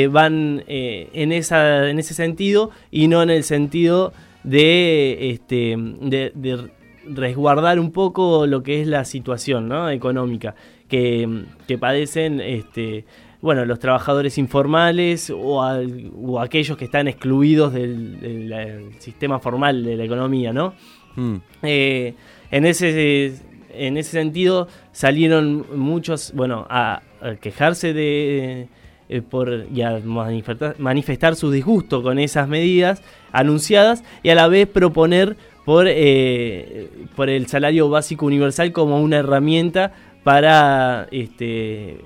van 0.09 0.63
en, 0.67 1.31
esa, 1.31 1.89
en 1.89 1.99
ese 1.99 2.13
sentido 2.13 2.71
y 2.91 3.07
no 3.07 3.23
en 3.23 3.29
el 3.29 3.43
sentido 3.43 4.13
de, 4.47 5.31
este, 5.31 5.75
de, 5.77 6.69
resguardar 7.09 7.79
un 7.79 7.91
poco 7.91 8.47
lo 8.47 8.63
que 8.63 8.81
es 8.81 8.87
la 8.87 9.05
situación 9.05 9.67
¿no? 9.67 9.89
económica 9.89 10.55
que, 10.87 11.45
que 11.67 11.77
padecen 11.77 12.39
este, 12.39 13.05
bueno, 13.41 13.65
los 13.65 13.79
trabajadores 13.79 14.37
informales 14.37 15.29
o, 15.29 15.59
o, 15.59 16.39
aquellos 16.39 16.77
que 16.77 16.85
están 16.85 17.07
excluidos 17.07 17.73
del, 17.73 18.95
sistema 18.99 19.39
formal 19.39 19.83
de 19.83 19.95
la 19.95 20.03
economía, 20.03 20.53
¿no? 20.53 20.73
Hmm. 21.15 21.37
Eh, 21.63 22.15
en, 22.51 22.65
ese, 22.65 23.35
en 23.73 23.97
ese 23.97 24.11
sentido 24.11 24.67
salieron 24.91 25.65
muchos, 25.75 26.31
bueno, 26.33 26.65
a, 26.69 27.01
quejarse 27.41 27.93
de, 27.93 28.69
eh, 29.09 29.21
por, 29.21 29.65
y 29.73 29.81
a 29.81 29.99
manifestar, 30.03 30.75
manifestar 30.79 31.35
su 31.35 31.51
disgusto 31.51 32.03
con 32.03 32.19
esas 32.19 32.47
medidas 32.47 33.01
anunciadas 33.31 34.03
y 34.21 34.29
a 34.29 34.35
la 34.35 34.47
vez 34.47 34.67
proponer 34.67 35.35
por, 35.65 35.85
eh, 35.89 36.89
por 37.15 37.29
el 37.29 37.47
salario 37.47 37.89
básico 37.89 38.25
universal 38.25 38.71
como 38.71 39.01
una 39.01 39.17
herramienta 39.17 39.91
para, 40.27 41.07
este, 41.09 42.01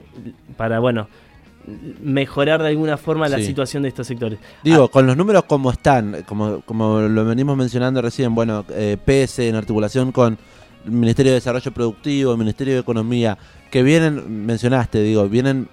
para 0.55 0.77
bueno, 0.77 1.07
mejorar 2.03 2.61
de 2.61 2.67
alguna 2.67 2.95
forma 2.95 3.27
la 3.27 3.39
situación 3.39 3.81
de 3.81 3.89
estos 3.89 4.05
sectores. 4.05 4.37
Digo, 4.63 4.83
ah. 4.83 4.91
con 4.91 5.07
los 5.07 5.17
números 5.17 5.45
como 5.45 5.71
están, 5.71 6.21
como, 6.27 6.61
como 6.61 6.99
lo 6.99 7.25
venimos 7.25 7.57
mencionando 7.57 7.99
recién, 7.99 8.35
bueno, 8.35 8.63
eh, 8.69 8.95
PS 9.03 9.39
en 9.39 9.55
articulación 9.55 10.11
con 10.11 10.37
el 10.85 10.91
Ministerio 10.91 11.31
de 11.31 11.39
Desarrollo 11.39 11.71
Productivo, 11.71 12.33
el 12.33 12.37
Ministerio 12.37 12.75
de 12.75 12.81
Economía, 12.81 13.39
que 13.71 13.81
vienen, 13.81 14.45
mencionaste, 14.45 15.01
digo, 15.01 15.27
vienen 15.27 15.67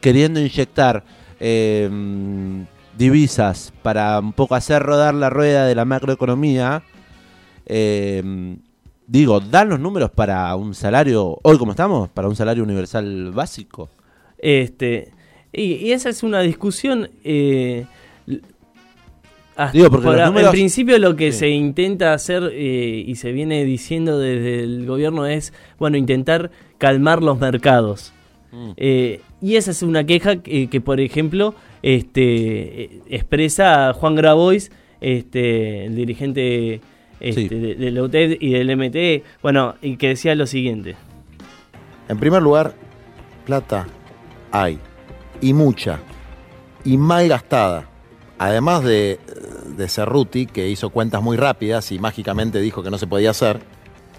queriendo 0.00 0.40
inyectar 0.40 1.04
eh, 1.38 2.64
divisas 2.96 3.74
para 3.82 4.20
un 4.20 4.32
poco 4.32 4.54
hacer 4.54 4.82
rodar 4.82 5.12
la 5.12 5.28
rueda 5.28 5.66
de 5.66 5.74
la 5.74 5.84
macroeconomía, 5.84 6.82
eh, 7.66 8.56
digo, 9.10 9.40
dan 9.40 9.68
los 9.68 9.80
números 9.80 10.10
para 10.12 10.54
un 10.54 10.72
salario, 10.72 11.38
hoy 11.42 11.58
como 11.58 11.72
estamos, 11.72 12.08
para 12.10 12.28
un 12.28 12.36
salario 12.36 12.62
universal 12.62 13.32
básico. 13.32 13.88
Este, 14.38 15.12
y, 15.52 15.90
esa 15.90 16.08
es 16.10 16.22
una 16.22 16.40
discusión... 16.40 17.10
Eh, 17.24 17.86
Digo, 19.74 19.90
porque 19.90 20.08
En 20.08 20.50
principio 20.52 20.96
lo 20.98 21.16
que 21.16 21.32
se 21.32 21.50
intenta 21.50 22.14
hacer 22.14 22.50
eh, 22.54 23.04
y 23.06 23.16
se 23.16 23.30
viene 23.30 23.62
diciendo 23.66 24.18
desde 24.18 24.60
el 24.60 24.86
gobierno 24.86 25.26
es, 25.26 25.52
bueno, 25.78 25.98
intentar 25.98 26.50
calmar 26.78 27.22
los 27.22 27.38
mercados. 27.38 28.14
Mm. 28.52 28.72
y 29.40 29.56
esa 29.56 29.70
es 29.70 29.82
una 29.82 30.04
queja 30.04 30.36
que 30.42 30.80
por 30.80 30.98
ejemplo, 30.98 31.54
este, 31.82 33.02
expresa 33.08 33.92
Juan 33.92 34.14
Grabois, 34.14 34.72
este, 35.00 35.84
el 35.84 35.94
dirigente 35.94 36.80
este, 37.20 37.48
de, 37.48 37.90
la 37.90 38.02
UTED 38.02 38.38
y 38.40 38.52
del 38.52 38.76
MT, 38.76 39.40
bueno, 39.42 39.74
y 39.82 39.96
que 39.96 40.08
decía 40.08 40.34
lo 40.34 40.46
siguiente. 40.46 40.96
En 42.08 42.18
primer 42.18 42.42
lugar, 42.42 42.74
plata 43.46 43.86
hay, 44.50 44.78
y 45.40 45.52
mucha, 45.52 46.00
y 46.84 46.96
mal 46.96 47.28
gastada. 47.28 47.86
Además 48.38 48.82
de, 48.84 49.20
de 49.76 49.88
Cerruti, 49.88 50.46
que 50.46 50.68
hizo 50.68 50.90
cuentas 50.90 51.22
muy 51.22 51.36
rápidas 51.36 51.92
y 51.92 51.98
mágicamente 51.98 52.60
dijo 52.60 52.82
que 52.82 52.90
no 52.90 52.98
se 52.98 53.06
podía 53.06 53.30
hacer, 53.30 53.60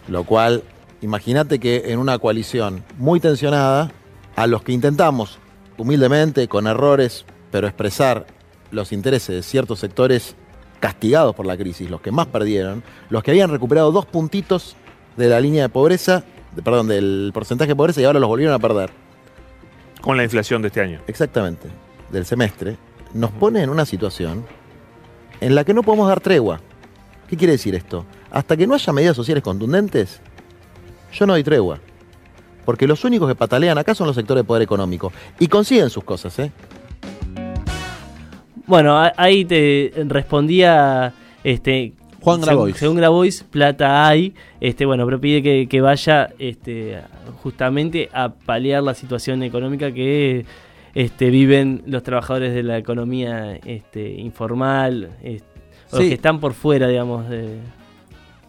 lo 0.08 0.24
cual, 0.24 0.64
imagínate 1.02 1.60
que 1.60 1.92
en 1.92 2.00
una 2.00 2.20
coalición 2.20 2.84
muy 2.98 3.20
tensionada, 3.20 3.92
a 4.36 4.48
los 4.48 4.64
que 4.64 4.72
intentamos, 4.72 5.40
humildemente, 5.78 6.48
con 6.48 6.68
errores, 6.68 7.26
pero 7.52 7.68
expresar 7.68 8.26
los 8.72 8.92
intereses 8.92 9.36
de 9.36 9.44
ciertos 9.44 9.80
sectores 9.80 10.36
castigados 10.82 11.34
por 11.34 11.46
la 11.46 11.56
crisis, 11.56 11.89
los 11.89 12.02
que 12.02 12.12
más 12.12 12.28
perdieron, 12.28 12.84
los 13.10 13.24
que 13.24 13.32
habían 13.32 13.50
recuperado 13.50 13.94
dos 13.94 14.06
puntitos 14.06 14.76
de 15.15 15.30
la 15.30 15.39
línea 15.39 15.63
de 15.63 15.70
pobreza, 15.70 16.24
de- 16.54 16.62
perdón, 16.62 16.88
del 16.89 17.32
porcentaje 17.34 17.70
de 17.70 17.76
pobreza 17.78 18.02
y 18.02 18.04
ahora 18.04 18.20
los 18.20 18.28
volvieron 18.28 18.54
a 18.54 18.60
perder. 18.60 18.89
Con 20.02 20.17
la 20.17 20.24
inflación 20.24 20.62
de 20.62 20.67
este 20.67 20.82
año. 20.82 21.00
Exactamente, 21.08 21.70
del 22.12 22.26
semestre, 22.26 22.76
nos 23.13 23.32
pone 23.32 23.62
en 23.63 23.70
una 23.70 23.86
situación 23.86 24.46
en 25.39 25.56
la 25.56 25.63
que 25.63 25.74
no 25.74 25.84
podemos 25.84 26.08
dar 26.10 26.20
tregua. 26.20 26.60
¿Qué 27.30 27.38
quiere 27.38 27.54
decir 27.54 27.76
esto? 27.76 28.06
Hasta 28.32 28.58
que 28.58 28.67
no 28.67 28.74
haya 28.74 28.91
medidas 28.91 29.15
sociales 29.15 29.44
contundentes, 29.44 30.20
yo 31.13 31.26
no 31.26 31.34
doy 31.34 31.44
tregua. 31.44 31.80
Porque 32.65 32.88
los 32.88 33.04
únicos 33.04 33.28
que 33.28 33.36
patalean 33.36 33.78
acá 33.78 33.96
son 33.96 34.08
los 34.08 34.15
sectores 34.15 34.44
de 34.44 34.48
poder 34.48 34.62
económico. 34.63 35.12
Y 35.39 35.48
consiguen 35.48 35.89
sus 35.89 36.04
cosas, 36.04 36.38
¿eh? 36.39 36.52
Bueno, 38.71 38.97
ahí 39.17 39.43
te 39.45 39.91
respondía 40.07 41.13
este 41.43 41.93
Juan 42.21 42.39
Grabois. 42.41 42.77
Según 42.77 42.95
Grabois, 42.97 43.43
plata 43.43 44.07
hay, 44.07 44.34
este 44.60 44.86
bueno, 44.86 45.05
pero 45.05 45.19
pide 45.19 45.43
que, 45.43 45.67
que 45.67 45.81
vaya 45.81 46.29
este 46.39 46.97
justamente 47.43 48.10
a 48.13 48.29
paliar 48.29 48.81
la 48.84 48.93
situación 48.93 49.43
económica 49.43 49.91
que 49.91 50.45
este 50.93 51.29
viven 51.29 51.84
los 51.86 52.01
trabajadores 52.03 52.53
de 52.53 52.63
la 52.63 52.77
economía 52.77 53.57
este 53.65 54.10
informal, 54.12 55.10
est- 55.23 55.43
o 55.91 55.97
los 55.97 56.07
que 56.07 56.13
están 56.13 56.39
por 56.39 56.53
fuera, 56.53 56.88
digamos, 56.88 57.27
de 57.29 57.57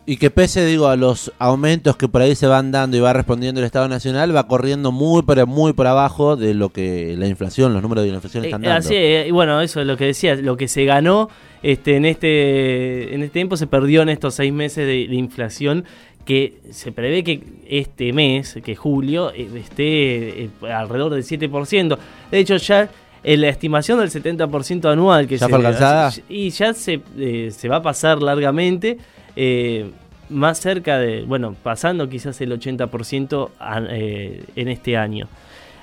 Y 0.04 0.16
que 0.16 0.30
pese, 0.30 0.66
digo, 0.66 0.88
a 0.88 0.96
los 0.96 1.32
aumentos 1.38 1.96
que 1.96 2.08
por 2.08 2.22
ahí 2.22 2.34
se 2.34 2.48
van 2.48 2.72
dando 2.72 2.96
y 2.96 3.00
va 3.00 3.12
respondiendo 3.12 3.60
el 3.60 3.66
Estado 3.66 3.86
Nacional, 3.88 4.34
va 4.34 4.48
corriendo 4.48 4.90
muy, 4.90 5.22
pero 5.22 5.46
muy 5.46 5.72
por 5.74 5.86
abajo 5.86 6.34
de 6.34 6.54
lo 6.54 6.70
que 6.70 7.14
la 7.16 7.28
inflación, 7.28 7.72
los 7.72 7.82
números 7.82 8.02
de 8.04 8.10
la 8.10 8.16
inflación 8.16 8.44
están 8.44 8.64
Eh, 8.64 8.68
dando. 8.68 8.78
así 8.88 8.96
es, 8.96 9.28
y 9.28 9.30
bueno, 9.30 9.60
eso 9.60 9.80
es 9.80 9.86
lo 9.86 9.96
que 9.96 10.06
decía, 10.06 10.34
lo 10.34 10.56
que 10.56 10.66
se 10.66 10.84
ganó 10.84 11.28
este, 11.62 11.94
en 11.96 12.04
este 12.04 13.14
en 13.14 13.22
este 13.22 13.32
tiempo 13.34 13.56
se 13.56 13.68
perdió 13.68 14.02
en 14.02 14.08
estos 14.08 14.34
seis 14.34 14.52
meses 14.52 14.84
de, 14.86 15.06
de 15.06 15.14
inflación 15.14 15.84
que 16.24 16.58
se 16.70 16.90
prevé 16.90 17.22
que 17.22 17.40
este 17.68 18.12
mes, 18.12 18.58
que 18.64 18.74
julio, 18.74 19.32
eh, 19.32 19.48
esté 19.56 20.44
eh, 20.44 20.50
alrededor 20.72 21.14
del 21.14 21.24
7%. 21.24 21.98
De 22.30 22.38
hecho, 22.38 22.56
ya 22.56 22.88
en 23.24 23.40
la 23.40 23.48
estimación 23.48 24.00
del 24.00 24.10
70% 24.10 24.90
anual 24.92 25.28
que 25.28 25.36
¿Ya 25.36 25.46
se 25.46 25.48
fue 25.48 25.58
alcanzada? 25.58 26.12
y 26.28 26.50
ya 26.50 26.74
se, 26.74 27.00
eh, 27.18 27.50
se 27.56 27.68
va 27.68 27.76
a 27.76 27.82
pasar 27.82 28.20
largamente 28.20 28.98
eh, 29.36 29.90
más 30.28 30.58
cerca 30.60 30.98
de, 30.98 31.22
bueno, 31.22 31.54
pasando 31.62 32.08
quizás 32.08 32.40
el 32.40 32.52
80% 32.52 33.50
a- 33.58 33.82
eh, 33.90 34.44
en 34.56 34.68
este 34.68 34.96
año. 34.96 35.28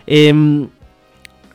Em, 0.07 0.67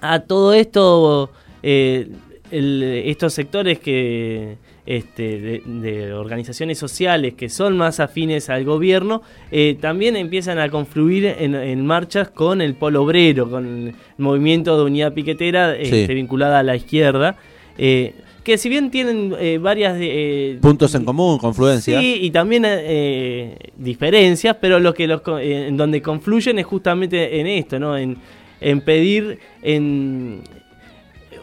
a 0.00 0.20
todo 0.20 0.52
esto, 0.54 1.30
eh, 1.62 2.09
el- 2.50 2.83
estos 3.07 3.33
sectores 3.33 3.78
que 3.78 4.57
este, 4.87 5.40
de, 5.40 5.62
de 5.64 6.12
organizaciones 6.12 6.76
sociales 6.78 7.33
que 7.33 7.48
son 7.48 7.74
más 7.78 8.00
afines 8.00 8.50
al 8.50 8.64
gobierno, 8.66 9.22
eh, 9.50 9.78
también 9.80 10.14
empiezan 10.14 10.59
a 10.59 10.68
confluir 10.68 11.24
en, 11.24 11.54
en 11.54 11.87
marchas 11.87 12.28
con 12.28 12.61
el 12.61 12.74
polo 12.74 13.02
obrero, 13.02 13.48
con 13.48 13.64
el 13.66 13.94
movimiento 14.18 14.76
de 14.76 14.85
unidad 14.85 15.14
piquetera 15.14 15.74
este, 15.74 16.12
vinculada 16.14 16.59
a 16.59 16.62
la 16.62 16.76
izquierda, 16.76 17.37
eh, 17.78 18.14
que 18.44 18.59
si 18.59 18.68
bien 18.68 18.90
tienen 18.90 19.35
eh, 19.38 19.59
varias... 19.59 19.96
eh, 19.98 20.59
Puntos 20.61 20.94
en 20.94 21.04
común, 21.04 21.38
confluencia. 21.38 21.98
Sí, 21.98 22.18
y 22.22 22.30
también 22.30 22.64
eh, 22.66 23.57
diferencias, 23.76 24.57
pero 24.61 24.78
lo 24.78 24.94
que 24.94 25.07
los 25.09 25.22
eh, 25.40 25.66
en 25.68 25.76
donde 25.76 26.00
confluyen 26.02 26.59
es 26.59 26.66
justamente 26.66 27.40
en 27.40 27.46
esto, 27.46 27.78
¿no? 27.80 27.96
En, 27.96 28.16
en 28.61 28.80
pedir, 28.83 29.38
en 29.62 30.42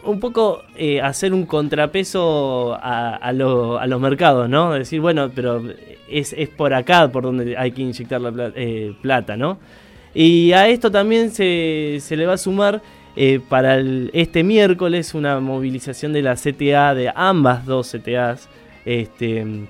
un 0.04 0.18
poco 0.18 0.62
eh, 0.76 1.00
hacer 1.00 1.32
un 1.34 1.44
contrapeso 1.46 2.74
a, 2.74 3.16
a 3.16 3.32
lo- 3.32 3.78
a 3.78 3.86
los 3.86 4.00
mercados, 4.00 4.48
¿no? 4.48 4.72
Decir, 4.72 5.00
bueno, 5.00 5.30
pero 5.34 5.62
es, 6.08 6.32
es 6.32 6.48
por 6.48 6.74
acá 6.74 7.10
por 7.12 7.22
donde 7.24 7.56
hay 7.56 7.70
que 7.72 7.82
inyectar 7.82 8.20
la 8.20 8.32
pla- 8.32 8.52
eh, 8.56 8.94
plata, 9.00 9.36
¿no? 9.36 9.58
Y 10.14 10.52
a 10.52 10.68
esto 10.68 10.90
también 10.90 11.30
se, 11.30 11.98
se 12.00 12.16
le 12.16 12.26
va 12.26 12.34
a 12.34 12.38
sumar 12.38 12.82
eh, 13.16 13.40
para 13.46 13.78
este 14.12 14.42
miércoles 14.42 15.14
una 15.14 15.38
movilización 15.40 16.12
de 16.12 16.22
la 16.22 16.34
CTA, 16.34 16.94
de 16.94 17.12
ambas 17.14 17.66
dos 17.66 17.92
CTAs, 17.92 18.48
este, 18.84 19.66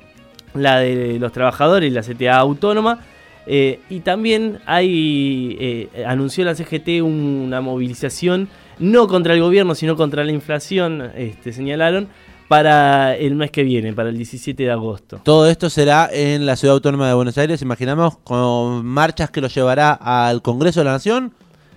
la 0.54 0.78
de 0.78 1.18
los 1.18 1.32
trabajadores 1.32 1.90
y 1.90 1.94
la 1.94 2.02
CTA 2.02 2.38
autónoma. 2.38 3.00
eh, 3.46 3.80
y 3.90 4.00
también 4.00 4.60
hay, 4.66 5.56
eh, 5.58 6.04
anunció 6.06 6.44
la 6.44 6.54
CGT 6.54 7.02
una 7.02 7.60
movilización 7.60 8.48
no 8.78 9.08
contra 9.08 9.34
el 9.34 9.40
gobierno, 9.40 9.74
sino 9.74 9.96
contra 9.96 10.24
la 10.24 10.32
inflación, 10.32 11.10
este, 11.16 11.52
señalaron, 11.52 12.08
para 12.48 13.16
el 13.16 13.34
mes 13.34 13.50
que 13.50 13.62
viene, 13.62 13.92
para 13.92 14.10
el 14.10 14.16
17 14.16 14.62
de 14.62 14.70
agosto. 14.70 15.20
Todo 15.24 15.48
esto 15.48 15.70
será 15.70 16.10
en 16.12 16.44
la 16.46 16.54
Ciudad 16.56 16.74
Autónoma 16.74 17.08
de 17.08 17.14
Buenos 17.14 17.38
Aires, 17.38 17.62
imaginamos, 17.62 18.18
con 18.18 18.84
marchas 18.84 19.30
que 19.30 19.40
lo 19.40 19.48
llevará 19.48 19.92
al 19.92 20.42
Congreso 20.42 20.80
de 20.80 20.84
la 20.84 20.92
Nación 20.92 21.32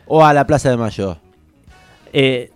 o 0.05 0.25
a 0.25 0.33
la 0.33 0.45
Plaza 0.45 0.69
de 0.69 0.77
Mayo. 0.77 1.17
Eh, 2.17 2.49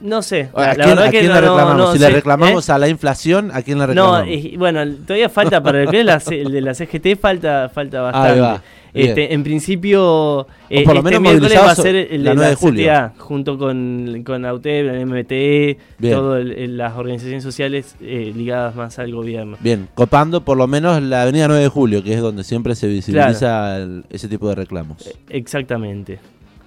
no 0.00 0.20
sé, 0.22 0.48
¿A 0.54 0.60
la, 0.60 0.66
la 0.68 0.74
quién, 0.74 0.88
verdad 0.88 1.04
a 1.06 1.10
que 1.10 1.22
no- 1.22 1.22
le 1.22 1.28
no- 1.28 1.40
reclamamos? 1.40 1.76
no 1.76 1.92
si 1.92 1.98
le 2.00 2.10
reclamamos 2.10 2.68
¿eh? 2.68 2.72
a 2.72 2.78
la 2.78 2.88
inflación, 2.88 3.50
¿a 3.52 3.62
quién 3.62 3.78
le 3.78 3.86
No, 3.86 3.88
reclamamos? 4.18 4.28
eh, 4.28 4.54
bueno, 4.58 4.94
todavía 5.06 5.28
falta 5.28 5.62
para 5.62 5.82
el 5.82 5.90
que 5.90 6.02
la, 6.04 6.20
el 6.30 6.50
de 6.52 6.60
la 6.60 6.74
CGT 6.74 7.16
falta 7.20 7.68
falta 7.68 8.00
bastante. 8.02 8.28
Ahí 8.32 8.40
va, 8.40 8.62
bien. 8.92 9.08
Este, 9.10 9.32
en 9.32 9.42
principio, 9.44 10.46
eh, 10.68 10.82
por 10.84 10.94
lo 10.94 11.00
este 11.00 11.10
menos 11.20 11.20
miércoles 11.22 11.58
va 11.58 11.70
a 11.70 11.74
ser 11.76 11.94
el 11.94 12.24
la 12.24 12.30
de 12.30 12.34
9 12.36 12.40
la 12.42 12.48
de 12.50 12.54
julio. 12.56 12.84
CTA, 12.84 13.12
junto 13.16 13.56
con, 13.58 14.22
con 14.26 14.42
la 14.42 14.52
UTEB, 14.54 14.86
la 14.86 15.06
MTE, 15.06 15.78
todas 16.10 16.44
las 16.44 16.96
organizaciones 16.96 17.42
sociales 17.44 17.94
eh, 18.00 18.32
ligadas 18.34 18.74
más 18.74 18.98
al 18.98 19.14
gobierno. 19.14 19.56
Bien, 19.60 19.88
copando 19.94 20.40
por 20.44 20.56
lo 20.58 20.66
menos 20.66 21.00
la 21.00 21.22
avenida 21.22 21.46
9 21.46 21.62
de 21.62 21.68
Julio, 21.68 22.02
que 22.02 22.12
es 22.14 22.20
donde 22.20 22.42
siempre 22.44 22.74
se 22.74 22.88
visibiliza 22.88 23.76
el- 23.78 24.04
ese 24.10 24.26
tipo 24.28 24.48
de 24.48 24.56
reclamos. 24.56 25.08
Exactamente. 25.30 26.18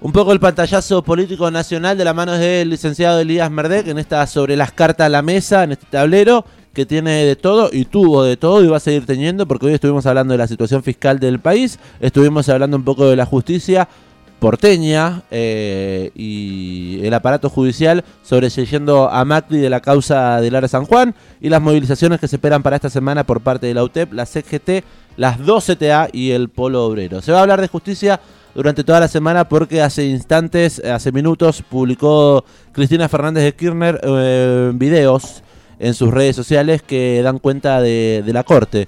Un 0.06 0.12
poco 0.12 0.34
el 0.34 0.40
pantallazo 0.40 1.02
político 1.02 1.50
nacional 1.50 1.98
de 1.98 2.06
la 2.06 2.14
mano 2.14 2.34
del 2.34 2.70
licenciado 2.70 3.20
Elías 3.20 3.50
Merdek 3.50 3.88
en 3.88 3.98
esta 3.98 4.28
sobre 4.28 4.56
las 4.56 4.72
cartas 4.72 5.08
a 5.08 5.10
la 5.10 5.24
mesa, 5.24 5.64
en 5.64 5.72
este 5.72 5.88
tablero, 5.90 6.46
que 6.76 6.86
tiene 6.86 7.26
de 7.26 7.36
todo 7.36 7.72
y 7.74 7.86
tuvo 7.86 8.24
de 8.24 8.38
todo 8.38 8.64
y 8.64 8.68
va 8.68 8.78
a 8.78 8.80
seguir 8.80 9.08
teniendo, 9.08 9.48
porque 9.48 9.66
hoy 9.66 9.74
estuvimos 9.74 10.06
hablando 10.06 10.34
de 10.34 10.38
la 10.38 10.48
situación 10.48 10.84
fiscal 10.84 11.20
del 11.20 11.40
país, 11.40 11.80
estuvimos 12.00 12.48
hablando 12.50 12.78
un 12.78 12.84
poco 12.84 13.10
de 13.10 13.16
la 13.16 13.26
justicia 13.26 13.90
porteña 14.38 15.24
eh, 15.32 16.12
y 16.14 17.00
el 17.04 17.12
aparato 17.16 17.50
judicial 17.50 18.04
sobreseyendo 18.22 19.10
a 19.10 19.26
Macri 19.26 19.58
de 19.58 19.72
la 19.72 19.80
causa 19.80 20.40
de 20.40 20.52
Lara 20.52 20.68
San 20.68 20.86
Juan 20.86 21.16
y 21.42 21.50
las 21.50 21.64
movilizaciones 21.64 22.20
que 22.20 22.28
se 22.28 22.36
esperan 22.36 22.62
para 22.62 22.76
esta 22.76 22.92
semana 22.92 23.24
por 23.24 23.42
parte 23.42 23.66
de 23.66 23.74
la 23.74 23.84
UTEP, 23.84 24.14
la 24.14 24.28
CGT, 24.28 24.86
las 25.18 25.44
dos 25.44 25.66
CTA 25.66 26.10
y 26.14 26.30
el 26.30 26.50
Polo 26.50 26.86
Obrero. 26.86 27.24
Se 27.24 27.32
va 27.32 27.40
a 27.40 27.42
hablar 27.42 27.60
de 27.60 27.70
justicia 27.70 28.20
durante 28.56 28.84
toda 28.84 29.02
la 29.02 29.08
semana 29.08 29.48
porque 29.48 29.82
hace 29.82 30.06
instantes, 30.06 30.84
hace 30.84 31.12
minutos, 31.12 31.62
publicó 31.62 32.44
Cristina 32.72 33.08
Fernández 33.08 33.44
de 33.44 33.54
Kirchner 33.54 34.00
eh, 34.04 34.72
videos 34.74 35.44
en 35.78 35.94
sus 35.94 36.10
redes 36.10 36.36
sociales 36.36 36.82
que 36.82 37.22
dan 37.22 37.38
cuenta 37.38 37.82
de, 37.82 38.24
de 38.26 38.34
la 38.34 38.44
corte. 38.44 38.88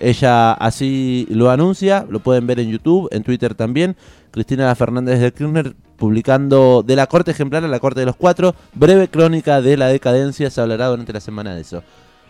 Ella 0.00 0.52
así 0.52 1.26
lo 1.30 1.50
anuncia, 1.50 2.06
lo 2.08 2.20
pueden 2.20 2.46
ver 2.46 2.60
en 2.60 2.70
YouTube, 2.70 3.08
en 3.12 3.22
Twitter 3.22 3.54
también. 3.54 3.96
Cristina 4.30 4.74
Fernández 4.74 5.20
de 5.20 5.32
Kirchner 5.32 5.74
publicando 5.96 6.82
de 6.86 6.96
la 6.96 7.06
corte 7.06 7.30
ejemplar 7.30 7.64
a 7.64 7.68
la 7.68 7.80
corte 7.80 8.00
de 8.00 8.06
los 8.06 8.16
cuatro, 8.16 8.54
breve 8.74 9.08
crónica 9.08 9.60
de 9.60 9.76
la 9.76 9.88
decadencia, 9.88 10.50
se 10.50 10.60
hablará 10.60 10.88
durante 10.88 11.12
la 11.12 11.20
semana 11.20 11.54
de 11.54 11.62
eso. 11.62 11.82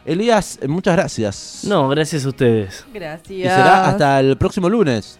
Elías, 0.05 0.59
eh, 0.63 0.69
muchas 0.69 0.95
gracias. 0.95 1.61
No, 1.65 1.89
gracias 1.89 2.25
a 2.25 2.29
ustedes. 2.29 2.87
Gracias. 2.95 3.31
Y 3.31 3.43
será 3.43 3.89
hasta 3.89 4.21
el 4.21 4.37
próximo 4.37 4.69
lunes, 4.69 5.19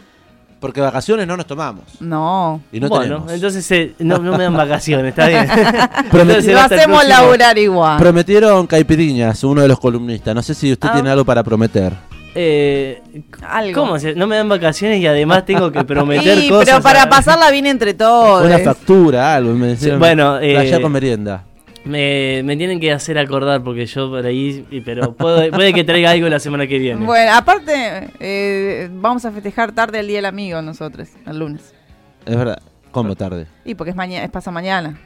porque 0.67 0.81
vacaciones 0.81 1.27
no 1.27 1.37
nos 1.37 1.47
tomamos. 1.47 1.85
No. 2.01 2.61
Y 2.73 2.81
no 2.81 2.89
bueno, 2.89 3.05
tenemos. 3.05 3.33
entonces 3.33 3.71
eh, 3.71 3.95
no, 4.01 4.19
no 4.19 4.37
me 4.37 4.45
dan 4.45 4.57
vacaciones, 4.57 5.11
está 5.11 5.29
bien. 5.29 5.47
Lo 6.55 6.61
hacemos 6.61 7.07
laburar 7.07 7.57
igual. 7.59 7.99
Prometieron 7.99 8.67
caipiriñas, 8.67 9.43
uno 9.45 9.63
de 9.63 9.69
los 9.69 9.79
columnistas. 9.79 10.35
No 10.35 10.43
sé 10.43 10.55
si 10.55 10.73
usted 10.73 10.89
Ah. 10.91 10.95
tiene 10.95 11.11
algo 11.11 11.25
para 11.25 11.43
prometer. 11.43 11.93
Eh, 12.39 13.01
Algo. 13.49 13.81
¿Cómo? 13.81 13.99
se- 13.99 14.15
No 14.15 14.27
me 14.27 14.37
dan 14.37 14.49
vacaciones 14.49 15.01
y 15.01 15.07
además 15.07 15.47
tengo 15.47 15.73
que 15.73 15.83
prometer 15.85 16.39
Sí, 16.39 16.49
cosas. 16.51 16.67
pero 16.67 16.83
para 16.83 17.03
a- 17.05 17.09
pasarla 17.09 17.51
bien 17.51 17.67
entre 17.67 17.95
todos. 17.95 18.45
Una 18.45 18.59
factura, 18.59 19.35
algo. 19.37 19.55
Me 19.55 19.69
decían, 19.69 19.99
bueno, 19.99 20.39
eh, 20.41 20.79
con 20.83 20.93
merienda. 20.93 21.45
Me, 21.87 22.43
me 22.45 22.57
tienen 22.57 22.81
que 22.81 22.93
hacer 22.93 23.17
acordar 23.19 23.63
porque 23.63 23.87
yo 23.87 24.11
por 24.11 24.27
ahí, 24.27 24.67
y- 24.71 24.81
pero 24.81 25.13
puedo- 25.15 25.51
puede 25.51 25.73
que 25.73 25.85
traiga 25.85 26.11
algo 26.11 26.29
la 26.29 26.41
semana 26.41 26.67
que 26.67 26.79
viene. 26.79 27.05
Bueno, 27.07 27.33
aparte, 27.35 28.11
eh, 28.21 28.89
vamos 28.93 29.25
a 29.25 29.31
festejar 29.33 29.73
tarde 29.73 30.01
el 30.01 30.09
Día 30.09 30.17
del 30.17 30.25
Amigo 30.27 30.61
nosotros, 30.63 31.09
el 31.27 31.39
lunes. 31.39 31.73
Es 32.27 32.37
verdad. 32.37 32.61
¿Cómo 32.91 33.15
tarde? 33.15 33.47
Y 33.65 33.75
porque 33.75 33.91
es, 33.91 33.97
mañana, 33.97 34.25
es 34.25 34.31
pasa 34.31 34.51
mañana. 34.51 34.99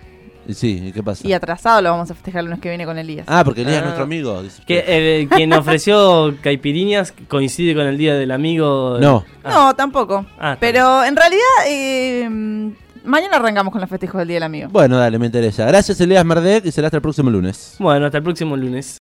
Sí, 0.49 0.87
¿y 0.87 0.93
qué 0.93 1.03
pasa? 1.03 1.27
Y 1.29 1.33
atrasado 1.33 1.83
lo 1.83 1.91
vamos 1.91 2.11
a 2.11 2.15
festejar 2.15 2.41
el 2.41 2.47
lunes 2.47 2.61
que 2.61 2.69
viene 2.71 2.85
con 2.87 2.99
Elías. 2.99 3.27
Ah, 3.29 3.43
porque 3.45 3.61
Elías 3.61 3.77
es 3.77 3.83
Ah. 3.83 3.85
nuestro 3.85 4.05
amigo. 4.05 4.43
dice 4.43 4.63
Que, 4.67 4.85
eh, 4.87 5.29
quien 5.31 5.53
ofreció 5.53 6.35
caipiriñas 6.41 7.13
coincide 7.29 7.75
con 7.75 7.87
el 7.87 7.99
día 7.99 8.15
del 8.15 8.31
amigo. 8.31 8.97
No. 9.01 9.25
Ah, 9.45 9.51
No, 9.53 9.77
tampoco. 9.77 10.25
Ah, 10.39 10.57
Pero 10.59 11.05
en 11.05 11.15
realidad, 11.15 11.43
eh, 11.69 12.73
mañana 13.05 13.37
arrancamos 13.37 13.73
con 13.73 13.81
los 13.81 13.91
festejos 13.91 14.19
del 14.19 14.29
Día 14.29 14.37
del 14.37 14.43
Amigo. 14.45 14.69
Bueno, 14.71 14.97
dale, 14.97 15.19
me 15.19 15.27
interesa. 15.27 15.67
Gracias, 15.67 16.01
Elías 16.01 16.25
Merdek, 16.25 16.65
y 16.67 16.73
será 16.73 16.89
hasta 16.89 16.97
el 16.97 17.03
próximo 17.03 17.31
lunes. 17.31 17.77
Bueno, 17.79 18.07
hasta 18.07 18.19
el 18.19 18.25
próximo 18.25 18.57
lunes. 18.57 18.99